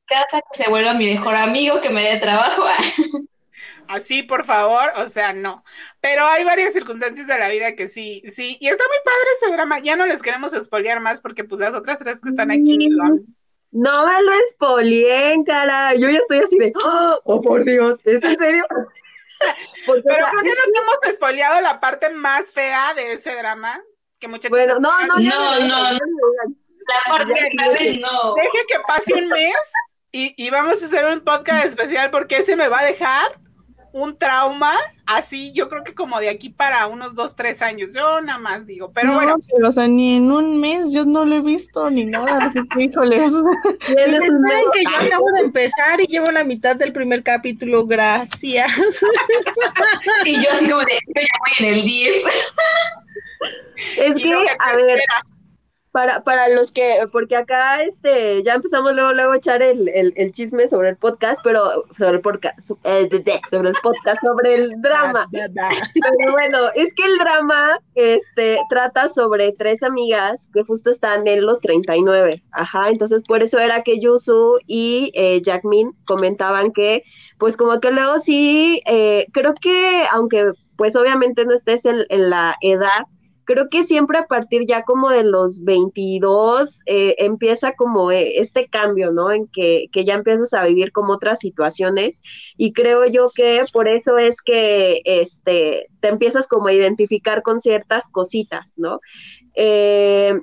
[0.06, 2.64] casa, que se vuelva mi mejor amigo, que me dé trabajo.
[3.88, 5.64] Así, por favor, o sea, no.
[6.00, 9.52] Pero hay varias circunstancias de la vida que sí, sí, y está muy padre ese
[9.52, 9.78] drama.
[9.78, 13.20] Ya no les queremos espolear más porque pues las otras tres que están aquí mm,
[13.70, 15.94] No me lo espolien, cara.
[15.94, 18.00] Yo ya estoy así de, ¡oh, oh por Dios!
[18.04, 18.64] ¿Es en serio?
[19.86, 23.80] Pero ¿por qué no te hemos espoleado la parte más fea de ese drama?
[24.18, 25.98] Que muchachos bueno, no, no, no, no, La
[27.06, 28.34] parte grave no.
[28.34, 29.54] Deje que pase un mes
[30.16, 33.38] y, y vamos a hacer un podcast especial porque ese me va a dejar
[33.92, 34.72] un trauma
[35.06, 38.66] así, yo creo que como de aquí para unos dos, tres años, yo nada más
[38.66, 39.36] digo, pero bueno.
[39.54, 43.32] Pero, o sea, ni en un mes yo no lo he visto ni nada, híjoles.
[43.88, 48.70] Esperen que yo acabo de empezar y llevo la mitad del primer capítulo, gracias.
[50.24, 52.16] y yo así como de, yo ya voy en el 10.
[53.98, 54.98] Es que, a ver,
[55.96, 60.30] para, para los que, porque acá este, ya empezamos luego, luego a echar el, el,
[60.32, 63.08] chisme sobre el podcast, pero sobre el podcast, eh,
[63.50, 65.26] sobre el podcast, sobre el drama.
[65.32, 71.46] pero bueno, es que el drama este, trata sobre tres amigas que justo están en
[71.46, 72.42] los 39.
[72.50, 77.04] Ajá, entonces por eso era que Yusu y eh, Jackmin comentaban que,
[77.38, 82.28] pues como que luego sí, eh, creo que aunque pues obviamente no estés en, en
[82.28, 83.06] la edad
[83.46, 88.68] creo que siempre a partir ya como de los 22 eh, empieza como eh, este
[88.68, 89.30] cambio, ¿no?
[89.32, 92.22] En que, que, ya empiezas a vivir como otras situaciones
[92.58, 97.60] y creo yo que por eso es que este, te empiezas como a identificar con
[97.60, 99.00] ciertas cositas, ¿no?
[99.54, 100.38] Eh,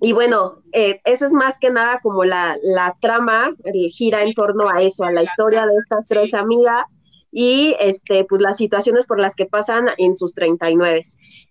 [0.00, 3.50] y bueno, eh, eso es más que nada como la, la trama,
[3.90, 7.00] gira en torno a eso, a la historia de estas tres amigas
[7.36, 11.02] y este, pues las situaciones por las que pasan en sus 39.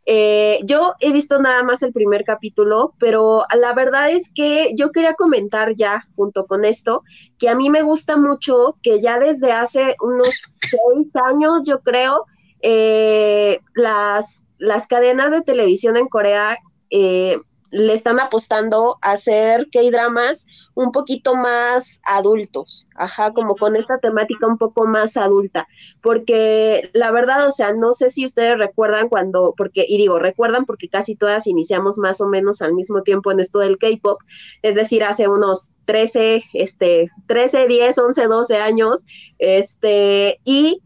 [0.06, 4.92] Eh, yo he visto nada más el primer capítulo, pero la verdad es que yo
[4.92, 7.04] quería comentar ya junto con esto
[7.38, 12.28] que a mí me gusta mucho que ya desde hace unos seis años, yo creo,
[12.62, 16.58] eh, las, las cadenas de televisión en Corea
[16.92, 17.40] eh,
[17.74, 24.46] le están apostando a hacer K-dramas un poquito más adultos, ajá, como con esta temática
[24.46, 25.68] un poco más adulta,
[26.02, 30.66] porque la verdad, o sea, no sé si ustedes recuerdan cuando, porque, y digo, recuerdan
[30.66, 34.22] porque casi todas iniciamos más o menos al mismo tiempo en esto del K-pop,
[34.62, 39.04] es decir, hace unos 13, este, 13, 10, 11, 12 años,
[39.40, 40.80] este, y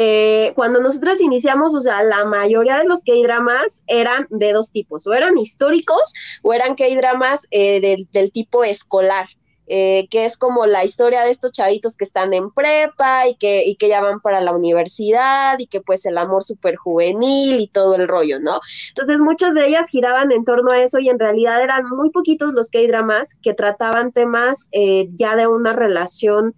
[0.00, 5.04] eh, cuando nosotros iniciamos, o sea, la mayoría de los K-dramas eran de dos tipos,
[5.08, 9.26] o eran históricos o eran K-dramas eh, del, tipo escolar.
[9.70, 13.76] Eh, que es como la historia de estos chavitos que están en prepa y que,
[13.78, 18.08] ya van para la universidad y que pues el amor súper juvenil y todo el
[18.08, 18.60] rollo, ¿no?
[18.88, 22.54] Entonces muchas de ellas giraban en torno a eso y en realidad eran muy poquitos
[22.54, 26.54] los K-dramas que trataban temas ya de una relación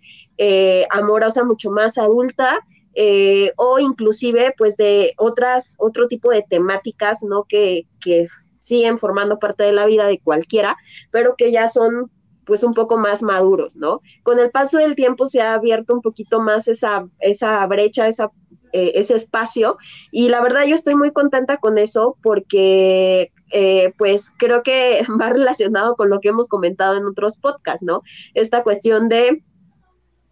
[0.92, 2.60] amorosa mucho más adulta
[2.94, 7.44] eh, o inclusive pues de otras, otro tipo de temáticas, ¿no?
[7.48, 10.76] Que, que siguen formando parte de la vida de cualquiera,
[11.10, 12.10] pero que ya son
[12.44, 14.00] pues un poco más maduros, ¿no?
[14.22, 18.30] Con el paso del tiempo se ha abierto un poquito más esa, esa brecha, esa,
[18.72, 19.78] eh, ese espacio,
[20.10, 25.30] y la verdad yo estoy muy contenta con eso porque eh, pues creo que va
[25.30, 28.02] relacionado con lo que hemos comentado en otros podcasts, ¿no?
[28.34, 29.44] Esta cuestión de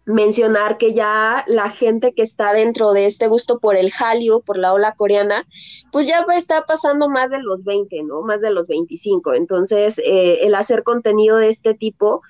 [0.09, 4.57] mencionar que ya la gente que está dentro de este gusto por el Hallyu, por
[4.57, 5.45] la ola coreana,
[5.91, 8.21] pues ya está pasando más de los 20, ¿no?
[8.21, 9.35] Más de los 25.
[9.35, 12.21] Entonces, eh, el hacer contenido de este tipo,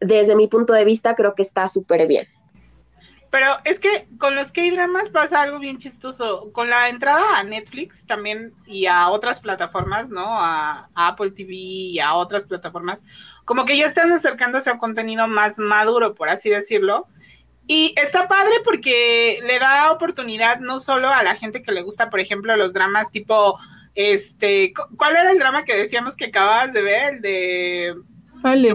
[0.00, 2.26] desde mi punto de vista, creo que está súper bien.
[3.30, 6.50] Pero es que con los K-dramas pasa algo bien chistoso.
[6.52, 10.40] Con la entrada a Netflix también y a otras plataformas, ¿no?
[10.40, 13.02] A, a, Apple TV y a otras plataformas,
[13.46, 17.06] como que ya están acercándose a un contenido más maduro, por así decirlo.
[17.68, 22.10] Y está padre porque le da oportunidad no solo a la gente que le gusta,
[22.10, 23.58] por ejemplo, los dramas tipo,
[23.94, 27.14] este, ¿cuál era el drama que decíamos que acababas de ver?
[27.14, 27.94] El de...
[28.42, 28.74] Vale,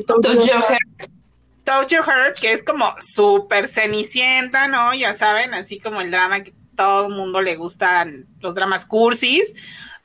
[1.63, 4.93] Touch Your Heart, que es como súper cenicienta, ¿no?
[4.93, 9.53] Ya saben, así como el drama que todo el mundo le gustan los dramas cursis,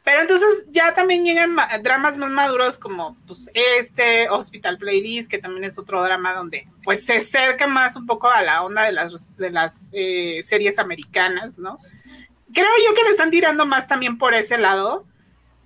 [0.07, 5.65] pero entonces ya también llegan dramas más maduros como pues este Hospital Playlist, que también
[5.65, 9.37] es otro drama donde pues se acerca más un poco a la onda de las,
[9.37, 11.81] de las eh, series americanas, ¿no?
[12.55, 15.05] Creo yo que le están tirando más también por ese lado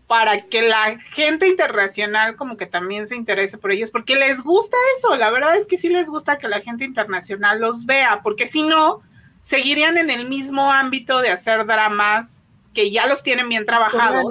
[0.06, 4.78] para que la gente internacional como que también se interese por ellos, porque les gusta
[4.96, 8.46] eso, la verdad es que sí les gusta que la gente internacional los vea, porque
[8.46, 9.02] si no,
[9.42, 12.42] seguirían en el mismo ámbito de hacer dramas
[12.80, 14.24] que ya los tienen bien trabajados.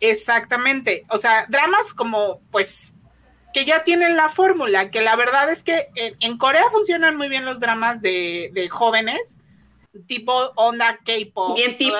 [0.00, 1.04] Exactamente.
[1.10, 2.94] O sea, dramas como, pues,
[3.52, 7.44] que ya tienen la fórmula, que la verdad es que en, Corea funcionan muy bien
[7.44, 9.40] los dramas de, de jóvenes,
[10.06, 11.56] tipo onda K-pop.
[11.56, 11.98] Bien tipo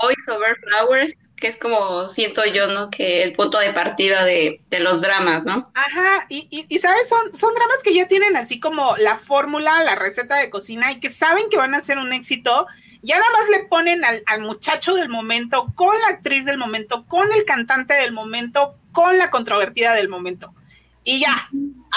[0.00, 2.88] Voice Over Flowers, que es como siento yo, ¿no?
[2.88, 5.70] Que el punto de partida de, los dramas, ¿no?
[5.74, 9.94] Ajá, y, y, sabes, son, son dramas que ya tienen así como la fórmula, la
[9.94, 12.66] receta de cocina y que saben que van a ser un éxito.
[13.02, 17.06] Ya nada más le ponen al, al muchacho del momento, con la actriz del momento,
[17.06, 20.54] con el cantante del momento, con la controvertida del momento.
[21.04, 21.48] Y ya,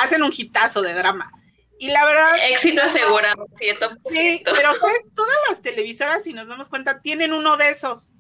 [0.01, 1.31] hacen un hitazo de drama.
[1.79, 2.35] Y la verdad.
[2.49, 3.89] Éxito asegurado, cierto.
[4.05, 8.11] Sí, pero pues todas las televisoras, si nos damos cuenta, tienen uno de esos.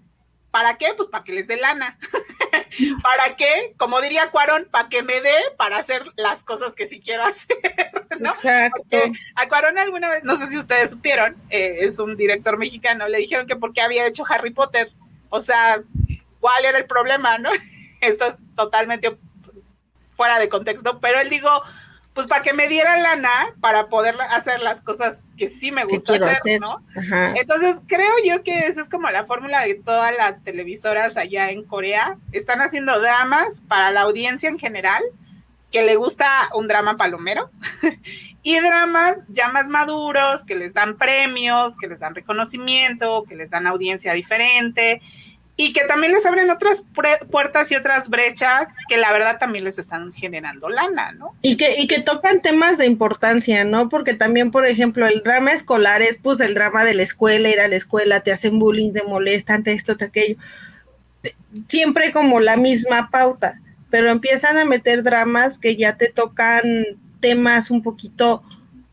[0.51, 0.93] ¿Para qué?
[0.95, 1.97] Pues para que les dé lana.
[3.01, 3.73] ¿Para qué?
[3.77, 7.82] Como diría Cuarón, para que me dé para hacer las cosas que sí quiero hacer.
[8.19, 8.31] ¿no?
[8.31, 8.81] Exacto.
[9.35, 13.19] a Cuarón alguna vez, no sé si ustedes supieron, eh, es un director mexicano, le
[13.19, 14.91] dijeron que porque había hecho Harry Potter.
[15.29, 15.81] O sea,
[16.39, 17.49] ¿cuál era el problema, no?
[18.01, 19.17] Esto es totalmente
[20.11, 21.49] fuera de contexto, pero él digo,
[22.13, 26.13] pues para que me diera lana para poder hacer las cosas que sí me gusta
[26.13, 26.83] hacer, ¿no?
[27.35, 31.63] Entonces creo yo que esa es como la fórmula de todas las televisoras allá en
[31.63, 32.17] Corea.
[32.31, 35.01] Están haciendo dramas para la audiencia en general,
[35.73, 37.49] que le gusta un drama palomero,
[38.43, 43.49] y dramas ya más maduros, que les dan premios, que les dan reconocimiento, que les
[43.49, 45.01] dan audiencia diferente
[45.55, 46.83] y que también les abren otras
[47.29, 51.35] puertas y otras brechas que la verdad también les están generando lana, ¿no?
[51.41, 53.89] Y que, y que tocan temas de importancia, ¿no?
[53.89, 57.59] Porque también, por ejemplo, el drama escolar es pues el drama de la escuela, ir
[57.59, 60.37] a la escuela, te hacen bullying, te molestan, te esto, te aquello.
[61.69, 63.59] Siempre como la misma pauta,
[63.93, 66.63] pero empiezan a meter dramas que ya te tocan
[67.19, 68.41] temas un poquito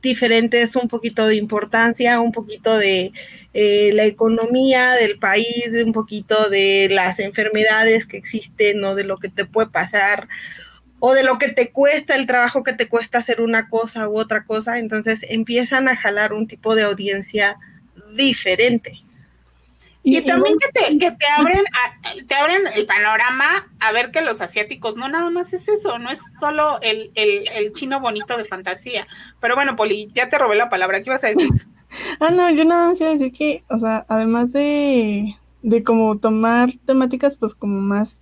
[0.03, 3.11] diferentes, un poquito de importancia, un poquito de
[3.55, 9.17] eh, la economía del país, un poquito de las enfermedades que existen o de lo
[9.17, 10.29] que te puede pasar
[10.99, 14.19] o de lo que te cuesta el trabajo que te cuesta hacer una cosa u
[14.19, 17.57] otra cosa, entonces empiezan a jalar un tipo de audiencia
[18.15, 19.03] diferente.
[20.03, 21.65] Y, también que te, que te abren
[22.27, 26.11] te abren el panorama a ver que los asiáticos no nada más es eso, no
[26.11, 29.07] es solo el, el chino bonito de fantasía.
[29.41, 31.49] Pero bueno, Poli, ya te robé la palabra, ¿qué ibas a decir?
[32.21, 36.19] ah, no, yo nada más iba a decir que, o sea, además de, de como
[36.19, 38.21] tomar temáticas pues como más,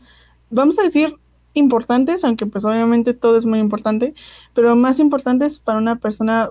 [0.50, 1.16] vamos a decir,
[1.54, 4.14] importantes, aunque pues obviamente todo es muy importante,
[4.54, 6.50] pero más importantes para una persona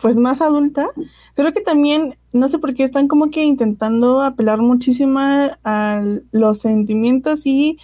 [0.00, 0.88] pues más adulta,
[1.34, 6.58] creo que también, no sé por qué están como que intentando apelar muchísimo a los
[6.58, 7.78] sentimientos y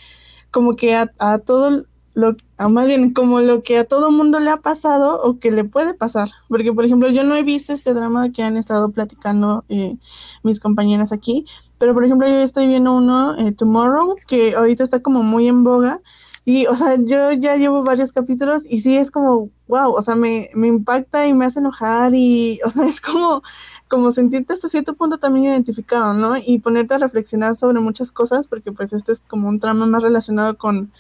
[0.50, 1.84] como que a, a todo
[2.16, 2.34] lo,
[2.70, 5.92] más bien como lo que a todo mundo le ha pasado o que le puede
[5.92, 6.30] pasar.
[6.48, 9.98] Porque, por ejemplo, yo no he visto este drama que han estado platicando eh,
[10.42, 11.44] mis compañeras aquí,
[11.76, 15.62] pero, por ejemplo, yo estoy viendo uno, eh, Tomorrow, que ahorita está como muy en
[15.62, 16.00] boga.
[16.46, 20.14] Y, o sea, yo ya llevo varios capítulos y sí es como, wow, o sea,
[20.14, 23.42] me, me impacta y me hace enojar y, o sea, es como,
[23.88, 26.36] como sentirte hasta cierto punto también identificado, ¿no?
[26.38, 30.02] Y ponerte a reflexionar sobre muchas cosas, porque pues este es como un trama más
[30.02, 30.92] relacionado con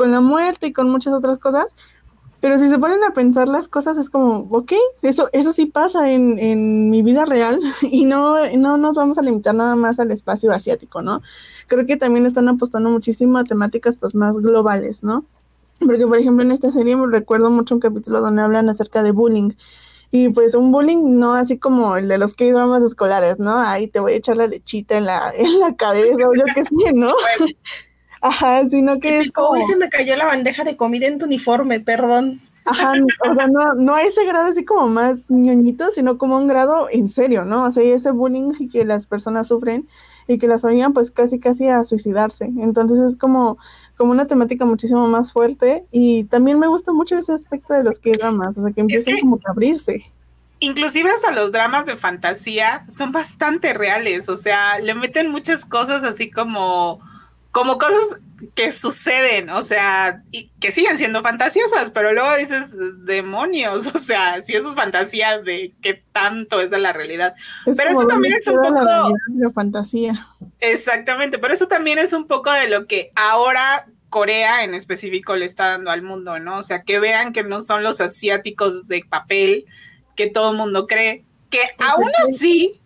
[0.00, 1.76] con la muerte y con muchas otras cosas.
[2.40, 4.72] Pero si se ponen a pensar las cosas es como, ok,
[5.02, 9.22] eso, eso sí pasa en, en mi vida real y no, no nos vamos a
[9.22, 11.22] limitar nada más al espacio asiático, ¿no?
[11.66, 15.24] Creo que también están apostando muchísimo a temáticas pues más globales, ¿no?
[15.78, 19.12] Porque, por ejemplo, en esta serie me recuerdo mucho un capítulo donde hablan acerca de
[19.12, 19.52] bullying.
[20.10, 23.56] Y pues un bullying no así como el de los K-dramas escolares, ¿no?
[23.56, 26.64] Ahí te voy a echar la lechita en la, en la cabeza o yo qué
[26.64, 27.14] sé, ¿no?
[28.20, 29.50] Ajá, sino que es como...
[29.50, 32.40] Hoy se me cayó la bandeja de comida en tu uniforme, perdón.
[32.66, 32.92] Ajá,
[33.28, 36.88] o sea, no, no a ese grado así como más ñoñito, sino como un grado
[36.90, 37.64] en serio, ¿no?
[37.64, 39.88] O sea, ese bullying que las personas sufren
[40.26, 42.52] y que las obligan pues casi casi a suicidarse.
[42.58, 43.56] Entonces es como,
[43.96, 47.98] como una temática muchísimo más fuerte y también me gusta mucho ese aspecto de los
[47.98, 50.04] que dramas, o sea, que empiezan como a abrirse
[50.60, 56.04] inclusive hasta los dramas de fantasía son bastante reales, o sea, le meten muchas cosas
[56.04, 57.00] así como
[57.52, 58.20] como cosas
[58.54, 62.74] que suceden, o sea, y que siguen siendo fantasiosas, pero luego dices,
[63.04, 67.34] demonios, o sea, si eso es fantasía, de qué tanto es de la realidad.
[67.76, 68.82] pero eso también es un poco...
[68.82, 70.28] La fantasía.
[70.60, 75.46] Exactamente, pero eso también es un poco de lo que ahora Corea en específico le
[75.46, 76.58] está dando al mundo, ¿no?
[76.58, 79.66] O sea, que vean que no son los asiáticos de papel
[80.16, 82.80] que todo el mundo cree, que aún así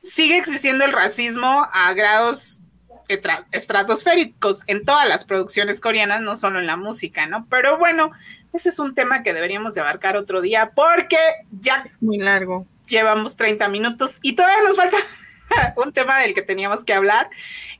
[0.00, 2.65] sigue existiendo el racismo a grados
[3.08, 7.46] estratosféricos en todas las producciones coreanas, no solo en la música, ¿no?
[7.48, 8.10] Pero bueno,
[8.52, 11.18] ese es un tema que deberíamos de abarcar otro día porque
[11.60, 12.66] ya muy largo.
[12.86, 14.96] Llevamos 30 minutos y todavía nos falta
[15.76, 17.28] un tema del que teníamos que hablar,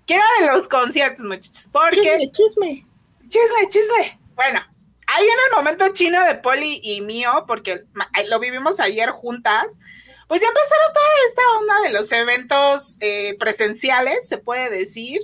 [0.06, 2.28] que era de los conciertos, muchachos, porque...
[2.32, 2.84] Chisme,
[3.28, 3.68] chisme.
[3.68, 4.60] Chisme, Bueno,
[5.06, 7.84] ahí en el momento chino de Poli y mío, porque
[8.28, 9.78] lo vivimos ayer juntas,
[10.26, 15.20] pues ya empezaron toda esta onda de los eventos eh, presenciales, se puede decir.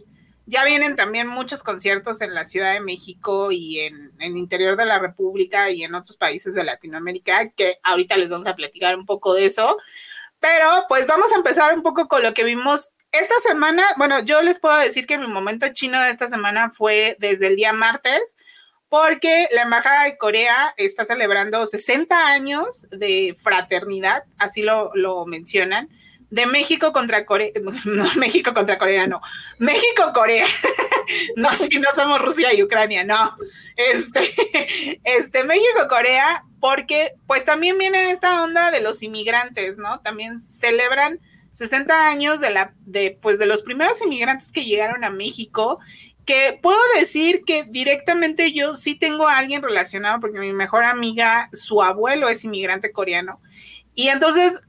[0.46, 4.86] Ya vienen también muchos conciertos en la Ciudad de México y en, el interior de
[4.86, 9.06] la República y en otros países de Latinoamérica, que ahorita les vamos a platicar un
[9.06, 9.76] poco de eso.
[10.40, 13.86] Pero pues vamos a empezar un poco con lo que vimos esta semana.
[13.96, 17.56] Bueno, yo les puedo decir que mi momento chino de esta semana fue desde el
[17.56, 18.36] día martes
[18.92, 25.88] porque la Embajada de Corea está celebrando 60 años de fraternidad, así lo, mencionan,
[26.28, 27.72] de México contra Corea, no,
[28.16, 29.22] México contra Corea, no,
[29.56, 30.44] México-Corea,
[31.36, 33.34] no, si no somos Rusia y Ucrania, no,
[33.76, 40.00] este, este, México-Corea, porque pues también viene esta onda de los inmigrantes, ¿no?
[40.00, 41.18] También celebran
[41.52, 45.78] 60 años de la, de, pues de los primeros inmigrantes que llegaron a México
[46.24, 51.48] que puedo decir que directamente yo sí tengo a alguien relacionado porque mi mejor amiga,
[51.52, 53.40] su abuelo es inmigrante coreano.
[53.94, 54.62] Y entonces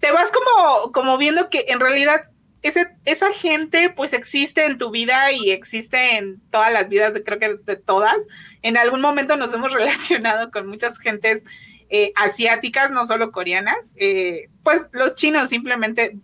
[0.00, 2.28] te vas como, como viendo que en realidad
[2.62, 7.22] ese, esa gente pues existe en tu vida y existe en todas las vidas, de,
[7.22, 8.26] creo que de todas.
[8.62, 11.44] En algún momento nos hemos relacionado con muchas gentes
[11.90, 13.94] eh, asiáticas, no solo coreanas.
[13.96, 16.16] Eh, pues los chinos simplemente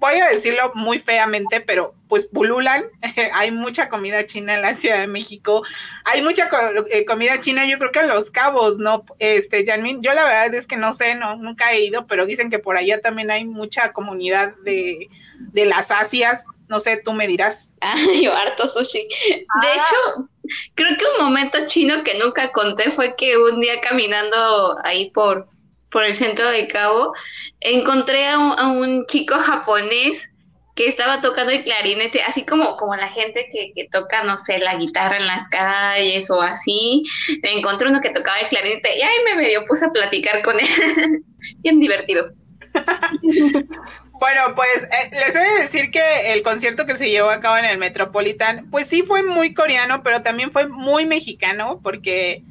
[0.00, 2.84] voy a decirlo muy feamente, pero pues pululan.
[3.34, 5.62] hay mucha comida china en la Ciudad de México.
[6.04, 6.48] Hay mucha
[6.90, 9.04] eh, comida china, yo creo que en Los Cabos, ¿no?
[9.18, 12.50] Este, Janmin, yo la verdad es que no sé, no, nunca he ido, pero dicen
[12.50, 15.08] que por allá también hay mucha comunidad de,
[15.54, 16.46] las Asias.
[16.68, 17.72] No sé, tú me dirás.
[17.82, 18.98] Ah, yo harto sushi.
[19.00, 19.74] De ah.
[19.74, 20.28] hecho,
[20.74, 25.48] creo que un momento chino que nunca conté fue que un día caminando ahí por
[25.90, 27.12] por el centro de Cabo,
[27.60, 30.28] encontré a un, chico japonés
[30.76, 34.76] que estaba tocando el clarinete, así como, como la gente que, toca, no sé, la
[34.76, 37.04] guitarra en las calles o así.
[37.42, 40.58] Me encontré uno que tocaba el clarinete y ahí me medio puse a platicar con
[40.58, 40.68] él.
[41.58, 42.32] Bien divertido.
[44.20, 47.56] Bueno, pues eh, les he de decir que el concierto que se llevó a cabo
[47.56, 52.44] en el Metropolitan, pues sí fue muy coreano, pero también fue muy mexicano, porque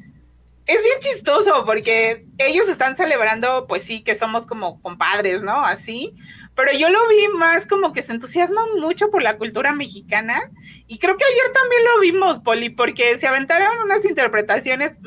[0.70, 5.66] es bien chistoso porque ellos están celebrando, pues sí, que somos como compadres, ¿no?
[5.66, 6.14] Así,
[6.56, 10.52] pero yo lo vi más como que se entusiasman mucho por la cultura mexicana
[10.86, 15.00] y creo que ayer también lo vimos, Poli, porque se aventaron unas interpretaciones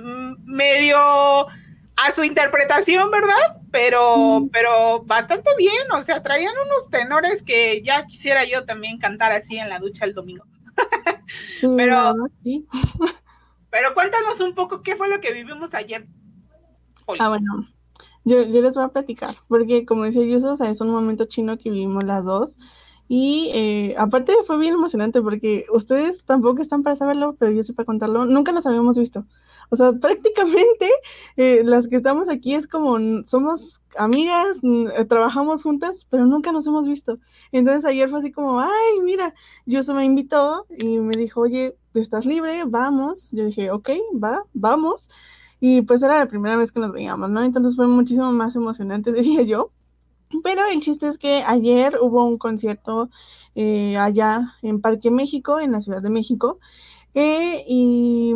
[0.44, 3.60] medio a su interpretación, ¿verdad?
[3.70, 4.48] Pero, mm.
[4.48, 9.58] pero bastante bien, o sea, traían unos tenores que ya quisiera yo también cantar así
[9.58, 10.44] en la ducha el domingo.
[11.76, 12.66] pero, sí.
[13.72, 16.06] Pero cuéntanos un poco qué fue lo que vivimos ayer.
[17.18, 17.66] Ah, bueno,
[18.22, 22.04] yo, les voy a platicar, porque como decía Yuso, es un momento chino que vivimos
[22.04, 22.58] las dos.
[23.08, 27.72] Y eh, aparte fue bien emocionante porque ustedes tampoco están para saberlo, pero yo sí
[27.72, 29.26] para contarlo, nunca nos habíamos visto.
[29.70, 30.90] O sea, prácticamente
[31.36, 36.66] eh, las que estamos aquí es como somos amigas, eh, trabajamos juntas, pero nunca nos
[36.66, 37.18] hemos visto.
[37.52, 39.34] Entonces ayer fue así como, ay, mira,
[39.66, 42.64] Yuso me invitó y me dijo, oye, ¿estás libre?
[42.66, 43.30] Vamos.
[43.32, 43.90] Yo dije, ok,
[44.22, 45.08] va, vamos.
[45.60, 47.42] Y pues era la primera vez que nos veíamos, ¿no?
[47.42, 49.70] Entonces fue muchísimo más emocionante, diría yo.
[50.42, 53.10] Pero el chiste es que ayer hubo un concierto
[53.54, 56.58] eh, allá en Parque México, en la Ciudad de México.
[57.14, 58.34] Eh, y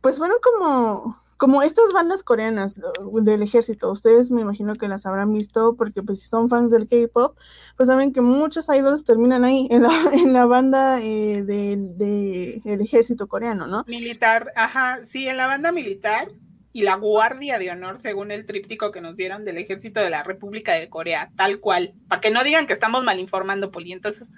[0.00, 5.06] pues bueno, como como estas bandas coreanas uh, del ejército, ustedes me imagino que las
[5.06, 7.36] habrán visto porque pues si son fans del K-pop,
[7.76, 12.62] pues saben que muchos idols terminan ahí en la, en la banda eh, del de,
[12.64, 13.82] ejército coreano, ¿no?
[13.88, 16.28] Militar, ajá, sí, en la banda militar
[16.72, 20.22] y la Guardia de Honor, según el tríptico que nos dieron del ejército de la
[20.22, 23.92] República de Corea, tal cual, para que no digan que estamos mal informando, Poli.
[23.92, 24.30] Entonces,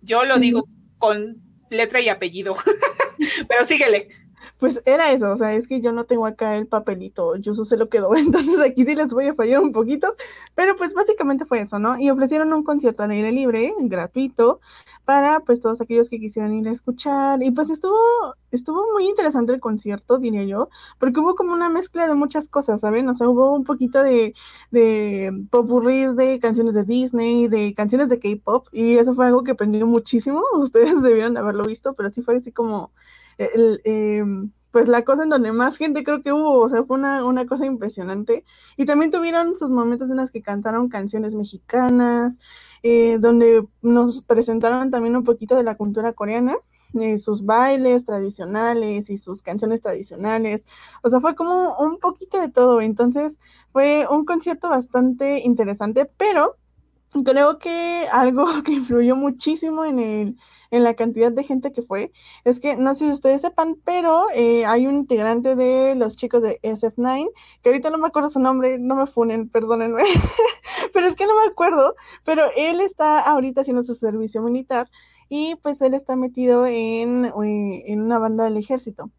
[0.00, 0.66] yo lo digo
[0.98, 2.56] con letra y apellido,
[3.48, 4.08] pero síguele.
[4.62, 7.76] Pues era eso, o sea, es que yo no tengo acá el papelito, yo se
[7.76, 10.14] lo quedó, entonces aquí sí les voy a fallar un poquito,
[10.54, 11.98] pero pues básicamente fue eso, ¿no?
[11.98, 14.60] Y ofrecieron un concierto al aire libre, gratuito,
[15.04, 17.98] para pues todos aquellos que quisieran ir a escuchar, y pues estuvo,
[18.52, 20.68] estuvo muy interesante el concierto, diría yo,
[21.00, 23.08] porque hubo como una mezcla de muchas cosas, ¿saben?
[23.08, 24.32] O sea, hubo un poquito de,
[24.70, 29.50] de popurris de canciones de Disney, de canciones de K-pop, y eso fue algo que
[29.50, 32.92] aprendió muchísimo, ustedes debieron haberlo visto, pero sí fue así como
[33.38, 37.24] em, pues la cosa en donde más gente creo que hubo, o sea, fue una,
[37.24, 38.44] una, cosa impresionante.
[38.76, 42.38] Y también tuvieron sus momentos en los que cantaron canciones mexicanas,
[42.82, 46.56] eh, donde nos presentaron también un poquito de la cultura coreana.
[47.00, 50.66] Eh, sus bailes tradicionales y sus canciones tradicionales.
[51.02, 52.80] O sea, fue como un poquito de todo.
[52.82, 53.40] Entonces,
[53.72, 56.56] fue un concierto bastante interesante, pero
[57.24, 60.36] creo que algo que influyó muchísimo en, el,
[60.70, 62.12] en la cantidad de gente que fue
[62.44, 66.42] es que, no sé si ustedes sepan, pero eh, hay un integrante de los chicos
[66.42, 67.30] de SF9,
[67.62, 70.02] que ahorita no me acuerdo su nombre, no me funen, perdónenme,
[70.92, 71.94] pero es que no me acuerdo,
[72.24, 74.88] pero él está ahorita haciendo su servicio militar
[75.28, 79.10] y pues él está metido en, eh, en una banda del ejército.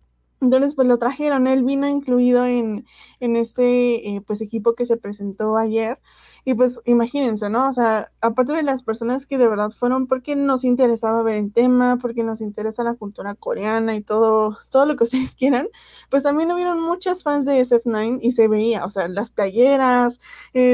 [0.43, 2.85] Entonces, pues lo trajeron, él vino incluido en,
[3.19, 5.99] en este eh, pues equipo que se presentó ayer.
[6.45, 7.69] Y pues imagínense, ¿no?
[7.69, 11.53] O sea, aparte de las personas que de verdad fueron porque nos interesaba ver el
[11.53, 15.69] tema, porque nos interesa la cultura coreana y todo, todo lo que ustedes quieran,
[16.09, 20.19] pues también hubieron muchas fans de SF9 y se veía, o sea, las playeras,
[20.53, 20.73] eh,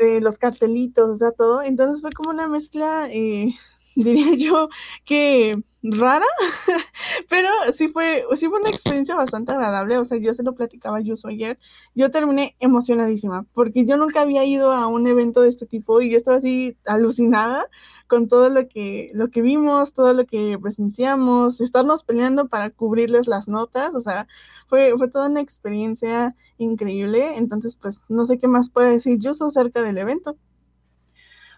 [0.00, 1.62] eh, los cartelitos, o sea, todo.
[1.62, 3.06] Entonces fue como una mezcla,
[3.96, 4.68] diría yo,
[5.04, 6.24] que rara,
[7.28, 9.98] pero sí fue, sí fue una experiencia bastante agradable.
[9.98, 11.58] O sea, yo se lo platicaba yo ayer.
[11.94, 16.10] Yo terminé emocionadísima porque yo nunca había ido a un evento de este tipo y
[16.10, 17.68] yo estaba así alucinada
[18.06, 23.26] con todo lo que, lo que vimos, todo lo que presenciamos, estarnos peleando para cubrirles
[23.26, 23.94] las notas.
[23.94, 24.26] O sea,
[24.68, 27.36] fue, fue toda una experiencia increíble.
[27.36, 30.36] Entonces, pues no sé qué más puede decir yo acerca del evento.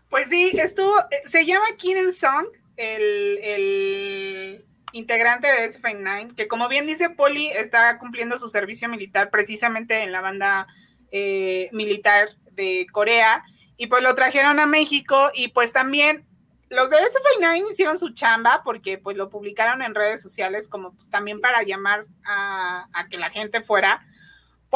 [0.08, 2.46] Pues sí, estuvo, eh, se llama Kinen Song
[2.76, 10.02] el, integrante de SF9, que como bien dice Poli, está cumpliendo su servicio militar precisamente
[10.02, 10.66] en la banda
[11.10, 13.44] eh, militar de Corea,
[13.76, 16.26] y pues lo trajeron a México, y pues también
[16.70, 21.10] los de SF9 hicieron su chamba porque pues lo publicaron en redes sociales como pues
[21.10, 24.04] también para llamar a que la gente fuera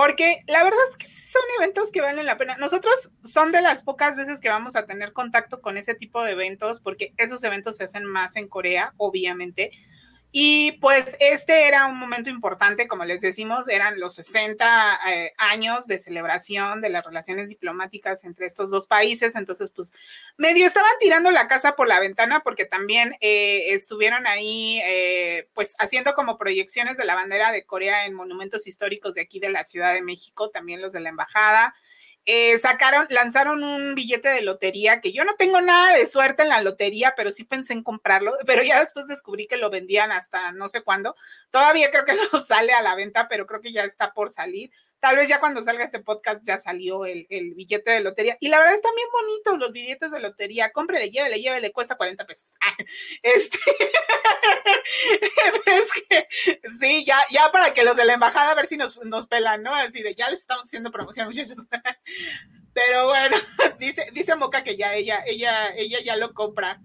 [0.01, 2.57] porque la verdad es que son eventos que valen la pena.
[2.57, 6.32] Nosotros son de las pocas veces que vamos a tener contacto con ese tipo de
[6.32, 9.72] eventos, porque esos eventos se hacen más en Corea, obviamente.
[10.32, 15.88] Y pues este era un momento importante, como les decimos, eran los 60 eh, años
[15.88, 19.92] de celebración de las relaciones diplomáticas entre estos dos países, entonces pues
[20.36, 25.74] medio estaban tirando la casa por la ventana porque también eh, estuvieron ahí eh, pues
[25.80, 29.64] haciendo como proyecciones de la bandera de Corea en monumentos históricos de aquí de la
[29.64, 31.74] Ciudad de México, también los de la embajada.
[32.26, 36.50] Eh, sacaron, lanzaron un billete de lotería que yo no tengo nada de suerte en
[36.50, 40.52] la lotería, pero sí pensé en comprarlo, pero ya después descubrí que lo vendían hasta
[40.52, 41.16] no sé cuándo.
[41.50, 44.70] Todavía creo que no sale a la venta, pero creo que ya está por salir.
[45.01, 48.36] Tal vez ya cuando salga este podcast ya salió el, billete de lotería.
[48.38, 50.72] Y la verdad están bien bonitos los billetes de lotería.
[50.72, 52.55] Cómprele, llévele, llévele, cuesta 40 pesos.
[53.22, 53.59] este.
[55.66, 56.28] es que
[56.68, 59.62] sí, ya, ya para que los de la embajada a ver si nos, nos pelan,
[59.62, 59.74] ¿no?
[59.74, 61.66] Así de ya les estamos haciendo promoción, muchachos.
[62.74, 63.38] Pero bueno,
[63.78, 66.78] dice, dice Moca que ya ella, ella, ella ya lo compra.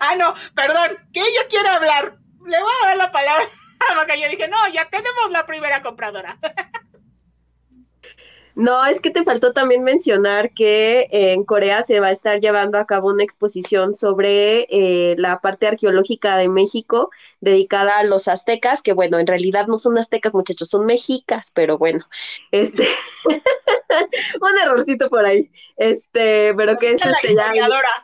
[0.00, 2.18] ah, no, perdón, que ella quiere hablar.
[2.44, 3.48] Le voy a dar la palabra
[4.20, 6.36] yo dije, no, ya tenemos la primera compradora.
[8.58, 12.76] No, es que te faltó también mencionar que en Corea se va a estar llevando
[12.76, 17.10] a cabo una exposición sobre eh, la parte arqueológica de México
[17.40, 21.78] dedicada a los aztecas, que bueno, en realidad no son aztecas, muchachos, son mexicas, pero
[21.78, 22.04] bueno,
[22.50, 22.88] este
[24.40, 27.50] un errorcito por ahí, este, pero que es este ya,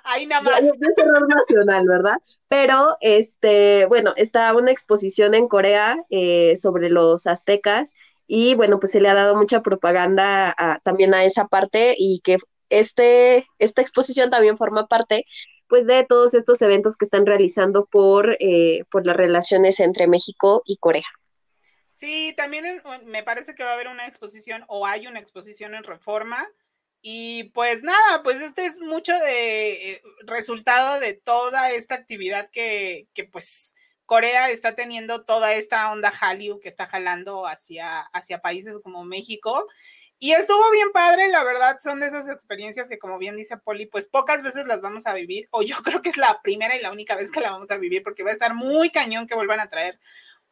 [0.05, 0.63] ahí nada más.
[0.63, 2.19] es error nacional, ¿verdad?
[2.57, 7.93] Pero, este, bueno, está una exposición en Corea eh, sobre los aztecas
[8.29, 12.37] y bueno, pues se le ha dado mucha propaganda también a esa parte y que
[12.69, 15.25] este, esta exposición también forma parte
[15.67, 20.63] pues de todos estos eventos que están realizando por, eh, por las relaciones entre México
[20.65, 21.09] y Corea.
[21.91, 25.83] Sí, también me parece que va a haber una exposición o hay una exposición en
[25.83, 26.49] Reforma.
[27.07, 33.09] Y pues nada, pues este es mucho de eh, resultado de toda esta actividad que,
[33.13, 33.75] que pues
[34.07, 39.67] Corea está teniendo toda esta onda Hallyu que está jalando hacia, hacia países como México.
[40.19, 43.85] Y estuvo bien padre, la verdad, son de esas experiencias que, como bien dice Poli,
[43.85, 46.81] pues pocas veces las vamos a vivir, o yo creo que es la primera y
[46.81, 49.35] la única vez que la vamos a vivir, porque va a estar muy cañón que
[49.35, 49.99] vuelvan a traer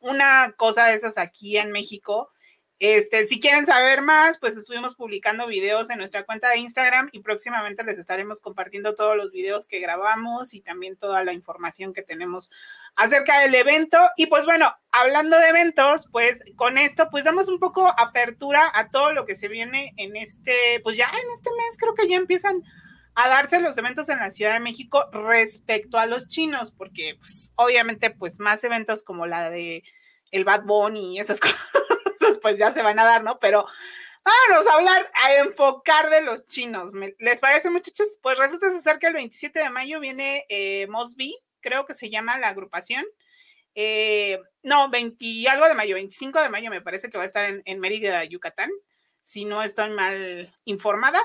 [0.00, 2.30] una cosa de esas aquí en México.
[2.78, 7.20] Este, si quieren saber más, pues estuvimos publicando videos en nuestra cuenta de Instagram y
[7.20, 12.02] próximamente les estaremos compartiendo todos los videos que grabamos y también toda la información que
[12.02, 12.50] tenemos
[12.96, 13.98] acerca del evento.
[14.16, 18.88] Y pues bueno, hablando de eventos, pues con esto pues damos un poco apertura a
[18.88, 22.16] todo lo que se viene en este, pues ya en este mes creo que ya
[22.16, 22.64] empiezan
[23.14, 27.52] a darse los eventos en la Ciudad de México respecto a los chinos, porque pues
[27.56, 29.84] obviamente pues más eventos como la de
[30.32, 31.60] el Bad Bunny y esas cosas
[32.40, 33.38] pues ya se van a dar, ¿no?
[33.38, 33.66] Pero
[34.24, 36.92] vamos a hablar, a enfocar de los chinos.
[37.18, 38.18] ¿Les parece, muchachos?
[38.22, 42.38] Pues resulta ser que el 27 de mayo viene eh, Mosby, creo que se llama
[42.38, 43.04] la agrupación.
[43.74, 47.46] Eh, no, 20 algo de mayo, 25 de mayo me parece que va a estar
[47.46, 48.70] en, en Mérida, Yucatán,
[49.22, 51.20] si no estoy mal informada.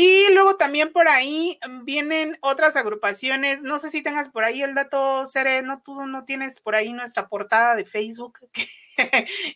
[0.00, 3.62] Y luego también por ahí vienen otras agrupaciones.
[3.62, 6.92] No sé si tengas por ahí el dato, Cere, no tú no tienes por ahí
[6.92, 8.68] nuestra portada de Facebook, que,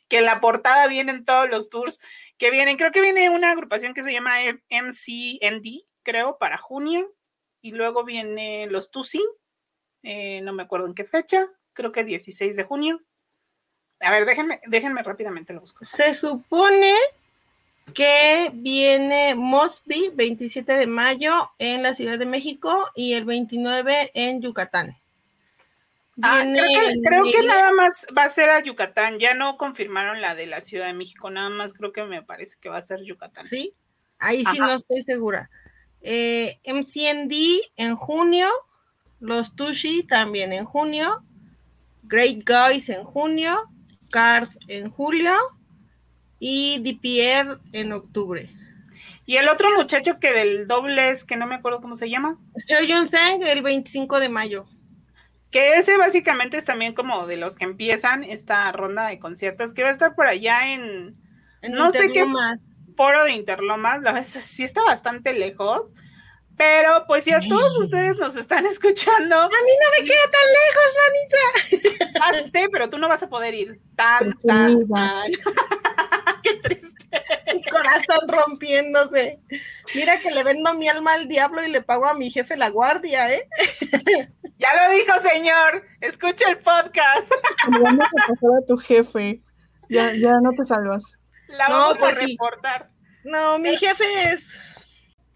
[0.08, 2.00] que en la portada vienen todos los tours
[2.38, 2.76] que vienen.
[2.76, 7.14] Creo que viene una agrupación que se llama MCND, creo, para junio.
[7.60, 9.24] Y luego viene los Tusi,
[10.02, 13.00] eh, no me acuerdo en qué fecha, creo que 16 de junio.
[14.00, 15.84] A ver, déjenme, déjenme rápidamente lo busco.
[15.84, 16.96] Se supone
[17.94, 24.40] que viene Mosby 27 de mayo en la Ciudad de México y el 29 en
[24.40, 24.96] Yucatán.
[26.22, 30.46] Ah, creo, que, nada más va a ser a Yucatán, ya no confirmaron la de
[30.46, 33.44] la Ciudad de México, nada más creo que me parece que va a ser Yucatán.
[33.46, 33.74] Sí,
[34.18, 35.50] ahí sí no estoy segura.
[36.02, 38.50] Eh, MCND en junio,
[39.20, 41.24] los Tushi también en junio,
[42.02, 43.62] Great Guys en junio,
[44.10, 45.32] Card en julio,
[46.44, 48.50] y DPR en octubre.
[49.26, 52.36] Y el otro muchacho que del doble es, que no me acuerdo cómo se llama.
[52.68, 54.66] Jun Seng, el 25 de mayo.
[55.52, 59.84] Que ese básicamente es también como de los que empiezan esta ronda de conciertos, que
[59.84, 61.16] va a estar por allá en,
[61.70, 62.26] no sé qué
[62.96, 65.94] foro de Interlomas, la verdad sí está bastante lejos,
[66.56, 69.36] pero pues si a todos ustedes nos están escuchando.
[69.36, 72.20] A mí no me queda tan lejos, Manita.
[72.20, 75.30] Ah, sí, pero tú no vas a poder ir tan, tan, tan.
[76.42, 77.22] Qué triste.
[77.54, 79.40] Mi corazón rompiéndose.
[79.94, 82.70] Mira que le vendo mi alma al diablo y le pago a mi jefe la
[82.70, 83.48] guardia, ¿eh?
[84.58, 85.84] Ya lo dijo, señor.
[86.00, 87.32] Escucha el podcast.
[87.68, 89.42] Vamos a a tu jefe.
[89.88, 91.18] Ya, ya no te salvas.
[91.58, 92.88] La vamos a pues reportar.
[93.24, 94.46] No, mi jefe es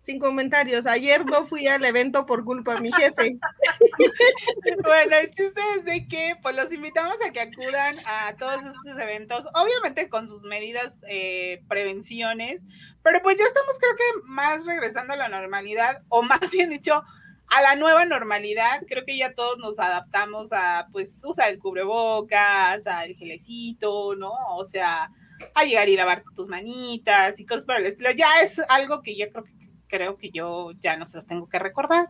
[0.07, 0.87] sin comentarios.
[0.87, 3.37] Ayer no fui al evento por culpa de mi jefe.
[4.85, 8.99] bueno, el chiste es de que pues los invitamos a que acudan a todos esos
[9.01, 12.65] eventos, obviamente con sus medidas eh, prevenciones,
[13.03, 17.03] pero pues ya estamos creo que más regresando a la normalidad, o más bien dicho,
[17.49, 18.83] a la nueva normalidad.
[18.89, 24.33] Creo que ya todos nos adaptamos a pues usar el cubrebocas, al gelecito, ¿no?
[24.57, 25.11] O sea,
[25.55, 28.13] a llegar y lavar tus manitas y cosas por el estilo.
[28.13, 31.49] Ya es algo que ya creo que creo que yo ya no se los tengo
[31.49, 32.09] que recordar.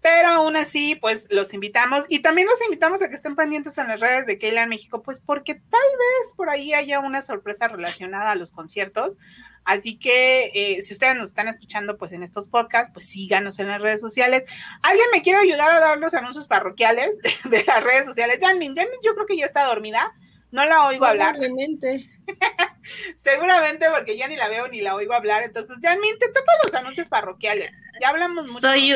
[0.00, 3.88] Pero aún así, pues los invitamos y también los invitamos a que estén pendientes en
[3.88, 7.66] las redes de Keila en México, pues porque tal vez por ahí haya una sorpresa
[7.66, 9.18] relacionada a los conciertos.
[9.64, 13.68] Así que eh, si ustedes nos están escuchando pues en estos podcasts, pues síganos en
[13.68, 14.44] las redes sociales.
[14.82, 18.38] ¿Alguien me quiere ayudar a dar los anuncios parroquiales de, las redes sociales?
[18.40, 20.14] Janmin, Janmin yo creo que ya está dormida.
[20.50, 21.38] No la oigo hablar.
[23.16, 25.42] Seguramente porque ya ni la veo ni la oigo hablar.
[25.42, 27.80] Entonces, Janmin, te toca los anuncios parroquiales.
[28.00, 28.66] Ya hablamos mucho.
[28.66, 28.94] Soy,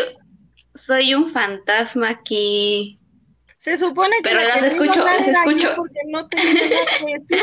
[0.75, 2.99] soy un fantasma aquí.
[3.63, 4.31] Se supone que.
[4.31, 5.75] Pero las escucho, las escucho.
[5.77, 7.39] Porque no tengo nada que decir.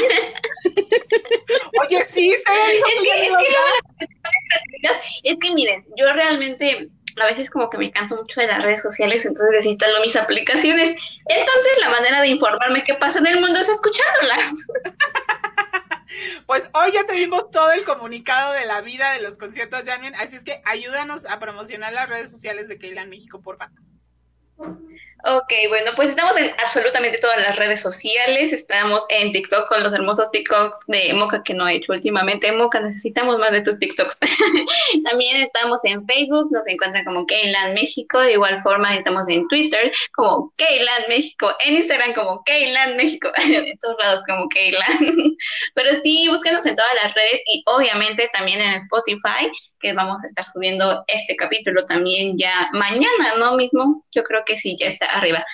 [1.81, 6.89] Oye, sí, se es que, es, que es que miren, yo realmente
[7.21, 10.89] a veces como que me canso mucho de las redes sociales, entonces desinstalo mis aplicaciones.
[11.25, 14.51] Entonces la manera de informarme qué pasa en el mundo es escuchándolas.
[16.47, 20.17] Pues hoy ya te dimos todo el comunicado de la vida de los conciertos, Janine,
[20.17, 23.79] así es que ayúdanos a promocionar las redes sociales de Keila en México, por favor.
[25.25, 28.53] Ok, bueno, pues estamos en absolutamente todas las redes sociales.
[28.53, 32.49] Estamos en TikTok con los hermosos TikToks de Moca que no he hecho últimamente.
[32.53, 34.17] Moca, necesitamos más de tus TikToks.
[35.03, 38.21] También estamos en Facebook, nos encuentran como Keyland México.
[38.21, 43.77] De igual forma, estamos en Twitter como Keyland México, en Instagram como Keyland México, en
[43.79, 45.35] todos lados como Keyland.
[45.75, 49.51] Pero sí, búsquenos en todas las redes y obviamente también en Spotify,
[49.81, 53.57] que vamos a estar subiendo este capítulo también ya mañana, ¿no?
[53.57, 55.45] Mismo, yo creo que sí, ya está arriba.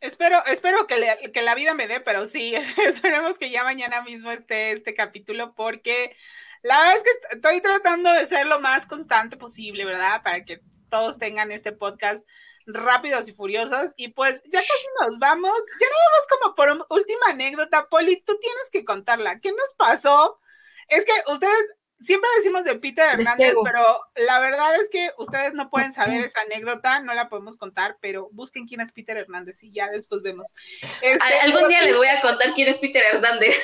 [0.00, 2.54] Espero, espero que, que la vida me dé, pero sí,
[2.86, 6.16] esperemos que ya mañana mismo esté este capítulo porque
[6.62, 10.22] la verdad es que estoy tratando de ser lo más constante posible, ¿verdad?
[10.22, 12.28] Para que todos tengan este podcast
[12.66, 13.92] rápidos y furiosos.
[13.96, 15.58] Y pues ya casi nos vamos.
[15.80, 17.88] Ya nos vamos como por última anécdota.
[17.88, 19.40] Poli, tú tienes que contarla.
[19.40, 20.38] ¿Qué nos pasó?
[20.88, 25.70] Es que ustedes siempre decimos de Peter Hernández, pero la verdad es que ustedes no
[25.70, 29.72] pueden saber esa anécdota, no la podemos contar, pero busquen quién es Peter Hernández y
[29.72, 30.54] ya después vemos.
[30.80, 33.56] Este, algún día les voy a contar quién es Peter Hernández.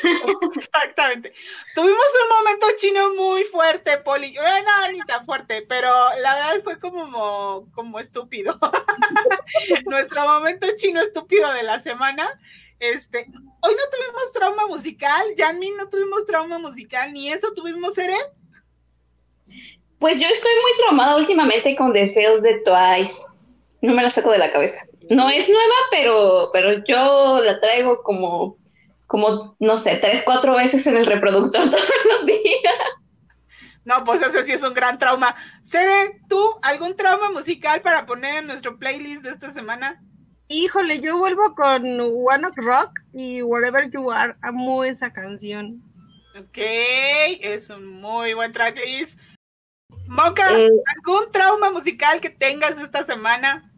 [0.56, 1.32] Exactamente.
[1.74, 4.34] Tuvimos un momento chino muy fuerte, Poli.
[4.34, 8.58] No, ni tan fuerte, pero la verdad fue como, como estúpido.
[9.86, 12.38] Nuestro momento chino estúpido de la semana.
[12.80, 18.20] Este, hoy no tuvimos trauma musical, Janmin no tuvimos trauma musical, ni eso tuvimos, Eren.
[19.98, 23.20] Pues yo estoy muy traumada últimamente con The Fails de Twice.
[23.82, 24.80] No me la saco de la cabeza.
[25.10, 28.58] No es nueva, pero, pero yo la traigo como,
[29.06, 32.74] como, no sé, tres, cuatro veces en el reproductor todos los días.
[33.84, 35.34] No, pues ese sí es un gran trauma.
[35.62, 40.00] Sere, ¿tú algún trauma musical para poner en nuestro playlist de esta semana?
[40.50, 44.34] Híjole, yo vuelvo con One Ok Rock y Wherever You Are.
[44.40, 45.82] Amo esa canción.
[46.38, 49.20] Ok, es un muy buen tracklist.
[50.06, 53.70] Moca, eh, ¿algún trauma musical que tengas esta semana?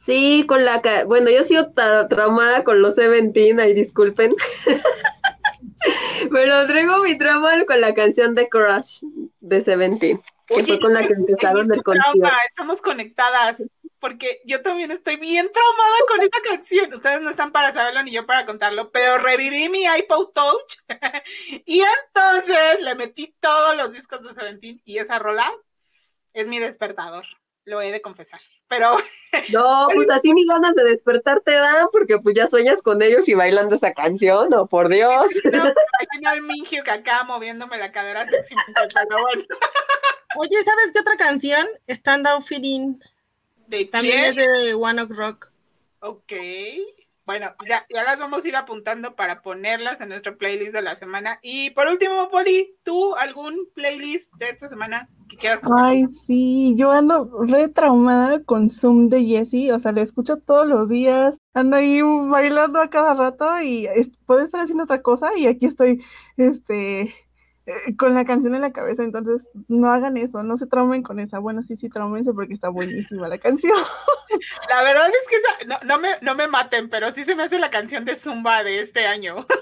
[0.00, 0.82] Sí, con la...
[1.06, 4.34] Bueno, yo he sido traumada con los Seventeen, ahí disculpen.
[6.32, 9.02] Pero traigo mi trauma con la canción de Crush
[9.40, 12.28] de Seventeen, que fue con la que empezaron el concierto.
[12.48, 13.62] Estamos conectadas
[14.00, 16.92] porque yo también estoy bien traumada con esa canción.
[16.92, 20.78] Ustedes no están para saberlo ni yo para contarlo, pero reviví mi iPod Touch
[21.66, 25.50] y entonces le metí todos los discos de Seventeen y esa rola
[26.32, 27.24] es mi despertador.
[27.64, 28.96] Lo he de confesar, pero...
[29.52, 33.28] No, pues así ni ganas de despertar te dan, porque pues ya sueñas con ellos
[33.28, 35.26] y bailando esa canción, no, por Dios.
[36.22, 39.44] No, el Mingio que acá moviéndome la cadera pero bueno.
[40.36, 41.66] Oye, ¿sabes qué otra canción?
[41.86, 42.98] Stand Out Feeling.
[43.90, 45.50] También es de One Ok Rock.
[46.00, 46.32] Ok.
[47.28, 50.96] Bueno, ya, ya las vamos a ir apuntando para ponerlas en nuestro playlist de la
[50.96, 51.38] semana.
[51.42, 55.60] Y por último, Poli, ¿tú algún playlist de esta semana que quieras?
[55.84, 60.66] Ay, sí, yo ando re traumada con Zoom de Jessie, o sea, le escucho todos
[60.66, 63.86] los días, ando ahí bailando a cada rato y
[64.24, 66.02] puede estar haciendo otra cosa y aquí estoy,
[66.38, 67.14] este,
[67.68, 71.20] eh, con la canción en la cabeza, entonces no hagan eso, no se traumen con
[71.20, 71.38] esa.
[71.38, 73.76] Bueno, sí, sí, traumense porque está buenísima la canción.
[74.70, 77.58] La verdad es que no, no, me, no me maten, pero sí se me hace
[77.58, 79.46] la canción de Zumba de este año.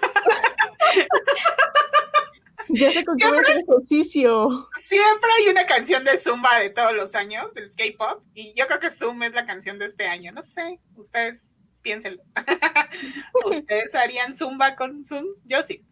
[2.68, 4.68] Ya sé con qué hacer ejercicio.
[4.74, 8.80] Siempre hay una canción de Zumba de todos los años, del K-pop, y yo creo
[8.80, 10.32] que Zumba es la canción de este año.
[10.32, 11.46] No sé, ustedes
[11.82, 12.24] piénsenlo.
[13.46, 15.26] ¿Ustedes harían Zumba con Zoom?
[15.44, 15.84] Yo sí.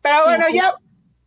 [0.00, 0.74] Pero bueno, ya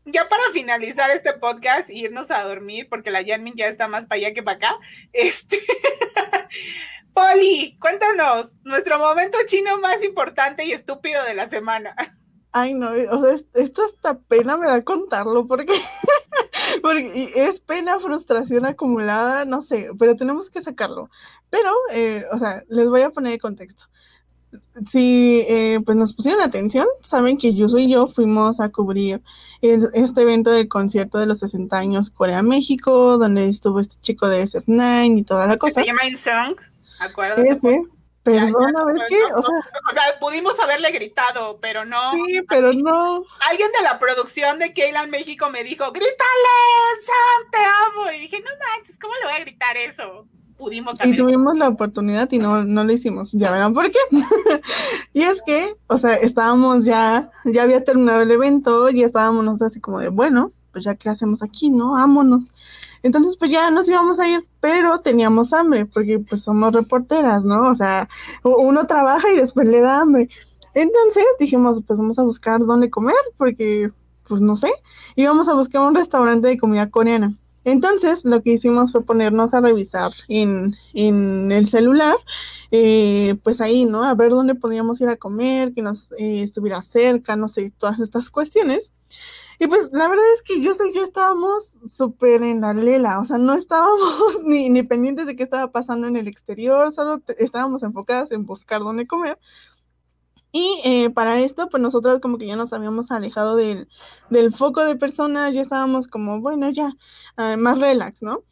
[0.06, 4.08] ya para finalizar este podcast e irnos a dormir, porque la Yanmin ya está más
[4.08, 4.80] para allá que para acá,
[5.14, 5.60] este.
[7.14, 11.95] Poli, cuéntanos, nuestro momento chino más importante y estúpido de la semana.
[12.51, 15.74] Ay, no, o sea, esto hasta pena me da contarlo, porque,
[16.82, 21.10] porque es pena, frustración acumulada, no sé, pero tenemos que sacarlo.
[21.49, 23.86] Pero, eh, o sea, les voy a poner el contexto
[24.86, 29.21] si eh, pues nos pusieron atención, saben que yo y yo fuimos a cubrir
[29.61, 35.19] este evento del concierto de los 60 años Corea-México, donde estuvo este chico de SF9
[35.19, 35.82] y toda la cosa.
[35.82, 36.55] Se llama InSung,
[36.99, 37.49] acuérdate.
[37.49, 37.82] Ese,
[38.21, 39.41] perdón, a ver qué, o,
[39.91, 42.13] sea, pudimos haberle gritado, pero no.
[42.13, 43.23] Sí, pero no.
[43.49, 46.15] Alguien de la producción de Keyland México me dijo, grítale,
[47.05, 48.11] Sam, te amo.
[48.11, 50.28] Y dije, no manches, ¿cómo le voy a gritar eso?
[50.58, 53.32] Pudimos Y tuvimos la oportunidad y no, no lo hicimos.
[53.34, 53.99] Ya verán por qué.
[55.14, 59.72] y es que, o sea, estábamos ya, ya había terminado el evento y estábamos nosotros
[59.72, 61.93] así como de, bueno, pues ya qué hacemos aquí, ¿no?
[61.93, 62.51] Vámonos.
[63.03, 67.70] Entonces, pues ya nos íbamos a ir, pero teníamos hambre, porque pues somos reporteras, ¿no?
[67.70, 68.10] O sea,
[68.43, 70.28] uno trabaja y después le da hambre.
[70.74, 73.91] Entonces dijimos, pues vamos a buscar dónde comer, porque,
[74.28, 74.72] pues no sé,
[75.16, 77.36] íbamos a buscar un restaurante de comida coreana.
[77.66, 82.16] Entonces, lo que hicimos fue ponernos a revisar en, el celular,
[82.72, 84.03] eh, pues ahí, ¿no?
[84.03, 87.99] A ver dónde podíamos ir a comer, que nos eh, estuviera cerca, no sé, todas
[87.99, 88.91] estas cuestiones.
[89.57, 93.26] Y pues la verdad es que yo sé, yo estábamos súper en la lela, o
[93.26, 97.82] sea, no estábamos ni, ni pendientes de qué estaba pasando en el exterior, solo estábamos
[97.84, 99.39] enfocadas en buscar dónde comer.
[100.58, 103.89] Y eh, para esto, pues nosotros como que ya nos habíamos alejado del,
[104.53, 106.93] foco de personas, ya estábamos como, bueno, ya,
[107.36, 108.45] ah, más relax, ¿no?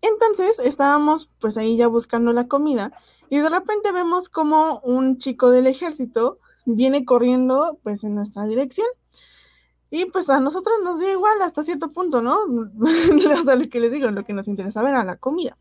[0.00, 2.94] Entonces estábamos pues ahí ya buscando la comida
[3.28, 8.86] y de repente vemos como un chico del ejército viene corriendo pues en nuestra dirección.
[9.90, 12.38] Y pues a nosotros nos dio igual hasta cierto punto, ¿no?
[13.40, 15.58] o sea, lo que les digo, lo que nos interesaba era la comida.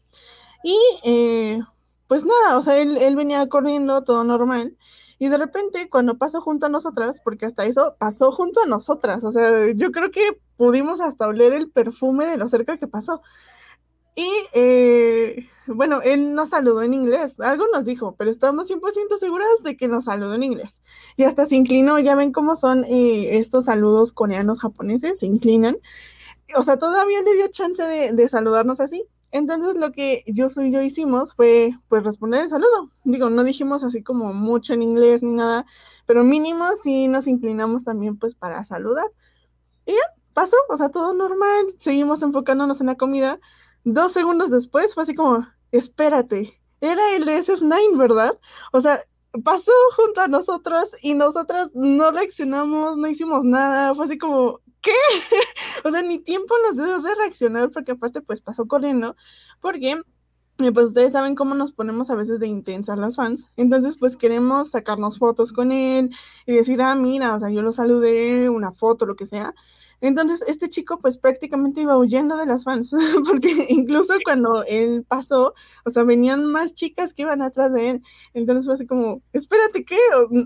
[0.64, 1.60] Y eh,
[2.08, 4.78] pues nada, o sea, él, él venía corriendo, todo normal.
[5.20, 9.24] Y de repente, cuando pasó junto a nosotras, porque hasta eso pasó junto a nosotras,
[9.26, 13.22] o sea, yo creo que pudimos hasta oler el perfume de lo cerca que pasó.
[14.16, 19.48] Y eh, bueno, él nos saludó en inglés, algo nos dijo, pero estamos 100% seguras
[19.64, 20.82] de que nos saludó en inglés.
[21.18, 25.78] Y hasta se inclinó, ya ven cómo son eh, estos saludos coreanos japoneses, se inclinan.
[26.56, 29.06] O sea, todavía le dio chance de, de saludarnos así.
[29.32, 32.90] Entonces lo que yo y yo hicimos fue pues responder el saludo.
[33.04, 35.66] Digo, no dijimos así como mucho en inglés ni nada,
[36.06, 39.06] pero mínimo sí nos inclinamos también pues para saludar.
[39.86, 40.00] Y ya,
[40.34, 43.40] pasó, o sea, todo normal, seguimos enfocándonos en la comida.
[43.84, 48.40] Dos segundos después fue así como, espérate, era el SF9, ¿verdad?
[48.72, 49.00] O sea,
[49.44, 54.92] pasó junto a nosotros y nosotras no reaccionamos, no hicimos nada, fue así como, ¿qué?
[55.84, 59.16] o sea, ni tiempo nos dio de reaccionar porque aparte pues pasó corriendo,
[59.62, 60.02] porque
[60.60, 64.18] eh, pues ustedes saben cómo nos ponemos a veces de intensas las fans, entonces pues
[64.18, 66.10] queremos sacarnos fotos con él
[66.46, 69.54] y decir, ah, mira, o sea, yo lo saludé, una foto, lo que sea,
[70.02, 72.92] entonces, este chico pues prácticamente iba huyendo de las fans,
[73.28, 75.54] porque incluso cuando él pasó,
[75.86, 78.04] o sea, venían más chicas que iban atrás de él.
[78.34, 79.98] Entonces fue así como, espérate, ¿qué?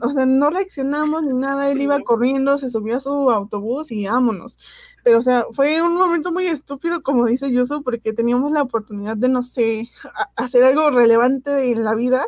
[0.01, 4.05] O, sea, no reaccionamos ni nada, él iba corriendo, se subió a su autobús y
[4.05, 4.57] vámonos.
[5.03, 9.17] Pero, o sea, fue un momento muy estúpido, como dice Yusu, porque teníamos la oportunidad
[9.17, 9.89] de, no sé,
[10.35, 12.27] hacer algo relevante en la vida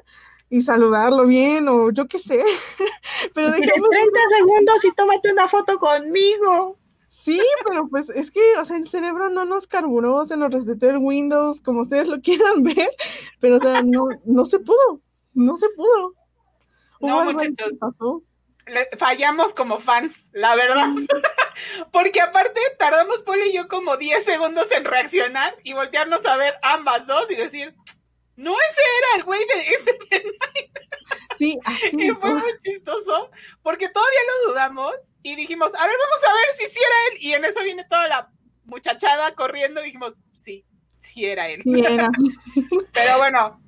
[0.49, 2.43] y saludarlo bien o yo qué sé.
[3.33, 3.89] Pero dejemos...
[3.89, 6.77] 30 segundos y tómate una foto conmigo.
[7.25, 10.91] Sí, pero pues es que, o sea, el cerebro no nos carburó, se nos reseteó
[10.91, 12.91] el Windows, como ustedes lo quieran ver,
[13.39, 15.01] pero o sea, no, no se pudo,
[15.33, 16.13] no se pudo.
[17.01, 17.79] No, muchachos,
[18.99, 20.89] fallamos como fans, la verdad.
[21.91, 26.53] Porque aparte tardamos Poli y yo como 10 segundos en reaccionar y voltearnos a ver
[26.61, 27.73] ambas dos y decir,
[28.37, 29.97] no, ese era el güey de ese
[31.37, 31.89] Sí, así.
[31.93, 33.29] Y fue muy chistoso,
[33.61, 37.17] porque todavía lo dudamos y dijimos, a ver, vamos a ver si sí era él.
[37.21, 38.31] Y en eso viene toda la
[38.65, 40.65] muchachada corriendo y dijimos, sí,
[40.99, 41.61] sí era él.
[41.61, 42.09] Sí era.
[42.93, 43.61] Pero bueno,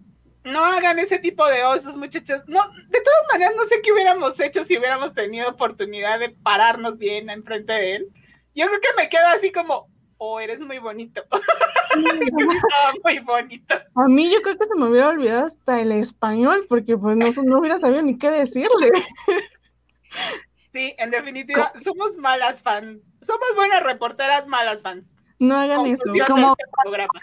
[0.43, 2.41] no hagan ese tipo de osos, muchachos.
[2.47, 6.97] No, de todas maneras, no sé qué hubiéramos hecho si hubiéramos tenido oportunidad de pararnos
[6.97, 8.07] bien enfrente de él.
[8.55, 11.23] Yo creo que me queda así como, oh, eres muy bonito.
[11.97, 13.75] estaba muy bonito.
[13.95, 17.27] A mí yo creo que se me hubiera olvidado hasta el español, porque pues no,
[17.43, 18.91] no hubiera sabido ni qué decirle.
[20.71, 22.99] Sí, en definitiva, somos malas fans.
[23.21, 25.15] Somos buenas reporteras, malas fans.
[25.39, 26.03] No hagan eso.
[26.27, 26.55] Como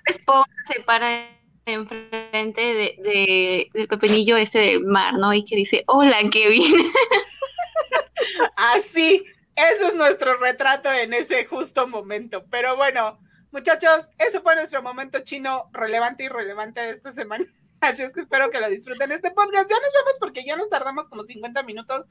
[0.07, 1.29] esposa se para
[1.67, 5.33] enfrente de, de, del pepinillo ese de mar, ¿no?
[5.33, 6.65] Y que dice, hola, Kevin.
[8.57, 9.25] Así,
[9.57, 12.45] ese es nuestro retrato en ese justo momento.
[12.51, 13.19] Pero bueno,
[13.53, 17.45] muchachos, ese fue nuestro momento chino relevante y relevante de esta semana.
[17.81, 19.69] Así es que espero que lo disfruten este podcast.
[19.69, 22.07] Ya nos vemos porque ya nos tardamos como 50 minutos.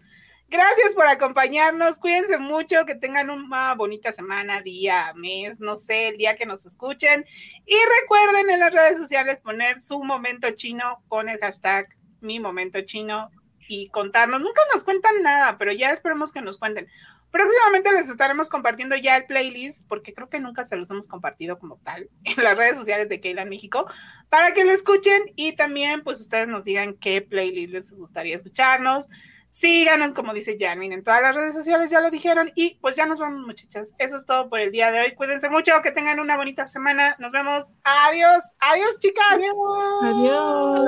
[0.48, 1.98] Gracias por acompañarnos.
[1.98, 6.66] Cuídense mucho, que tengan una bonita semana, día, mes, no sé, el día que nos
[6.66, 7.26] escuchen.
[7.66, 11.88] Y recuerden en las redes sociales poner su momento chino con el hashtag
[12.22, 13.30] mi momento chino
[13.68, 14.42] y contarnos.
[14.42, 16.88] Nunca nos cuentan nada, pero ya esperemos que nos cuenten.
[17.34, 21.58] Próximamente les estaremos compartiendo ya el playlist, porque creo que nunca se los hemos compartido
[21.58, 23.88] como tal en las redes sociales de Keilan México,
[24.30, 29.10] para que lo escuchen y también pues ustedes nos digan qué playlist les gustaría escucharnos.
[29.50, 32.52] Síganos, como dice Janine, en todas las redes sociales, ya lo dijeron.
[32.56, 33.96] Y pues ya nos vamos, muchachas.
[33.98, 35.16] Eso es todo por el día de hoy.
[35.16, 37.16] Cuídense mucho, que tengan una bonita semana.
[37.20, 37.74] Nos vemos.
[37.84, 38.44] Adiós.
[38.60, 39.40] Adiós, chicas.
[40.04, 40.88] Adiós.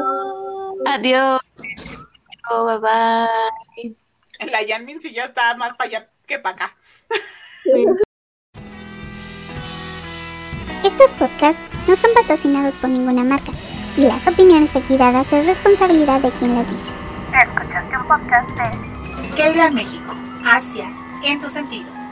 [0.87, 1.53] Adiós.
[2.49, 3.95] Oh, bye bye.
[4.51, 6.75] La Janine sí ya está más para allá que para acá.
[10.83, 13.51] Estos podcasts no son patrocinados por ninguna marca
[13.97, 16.91] y las opiniones aquí dadas es responsabilidad de quien las dice.
[17.33, 20.13] Escuchaste un podcast de Keila México,
[20.45, 20.91] Asia,
[21.23, 22.04] en tus sentidos.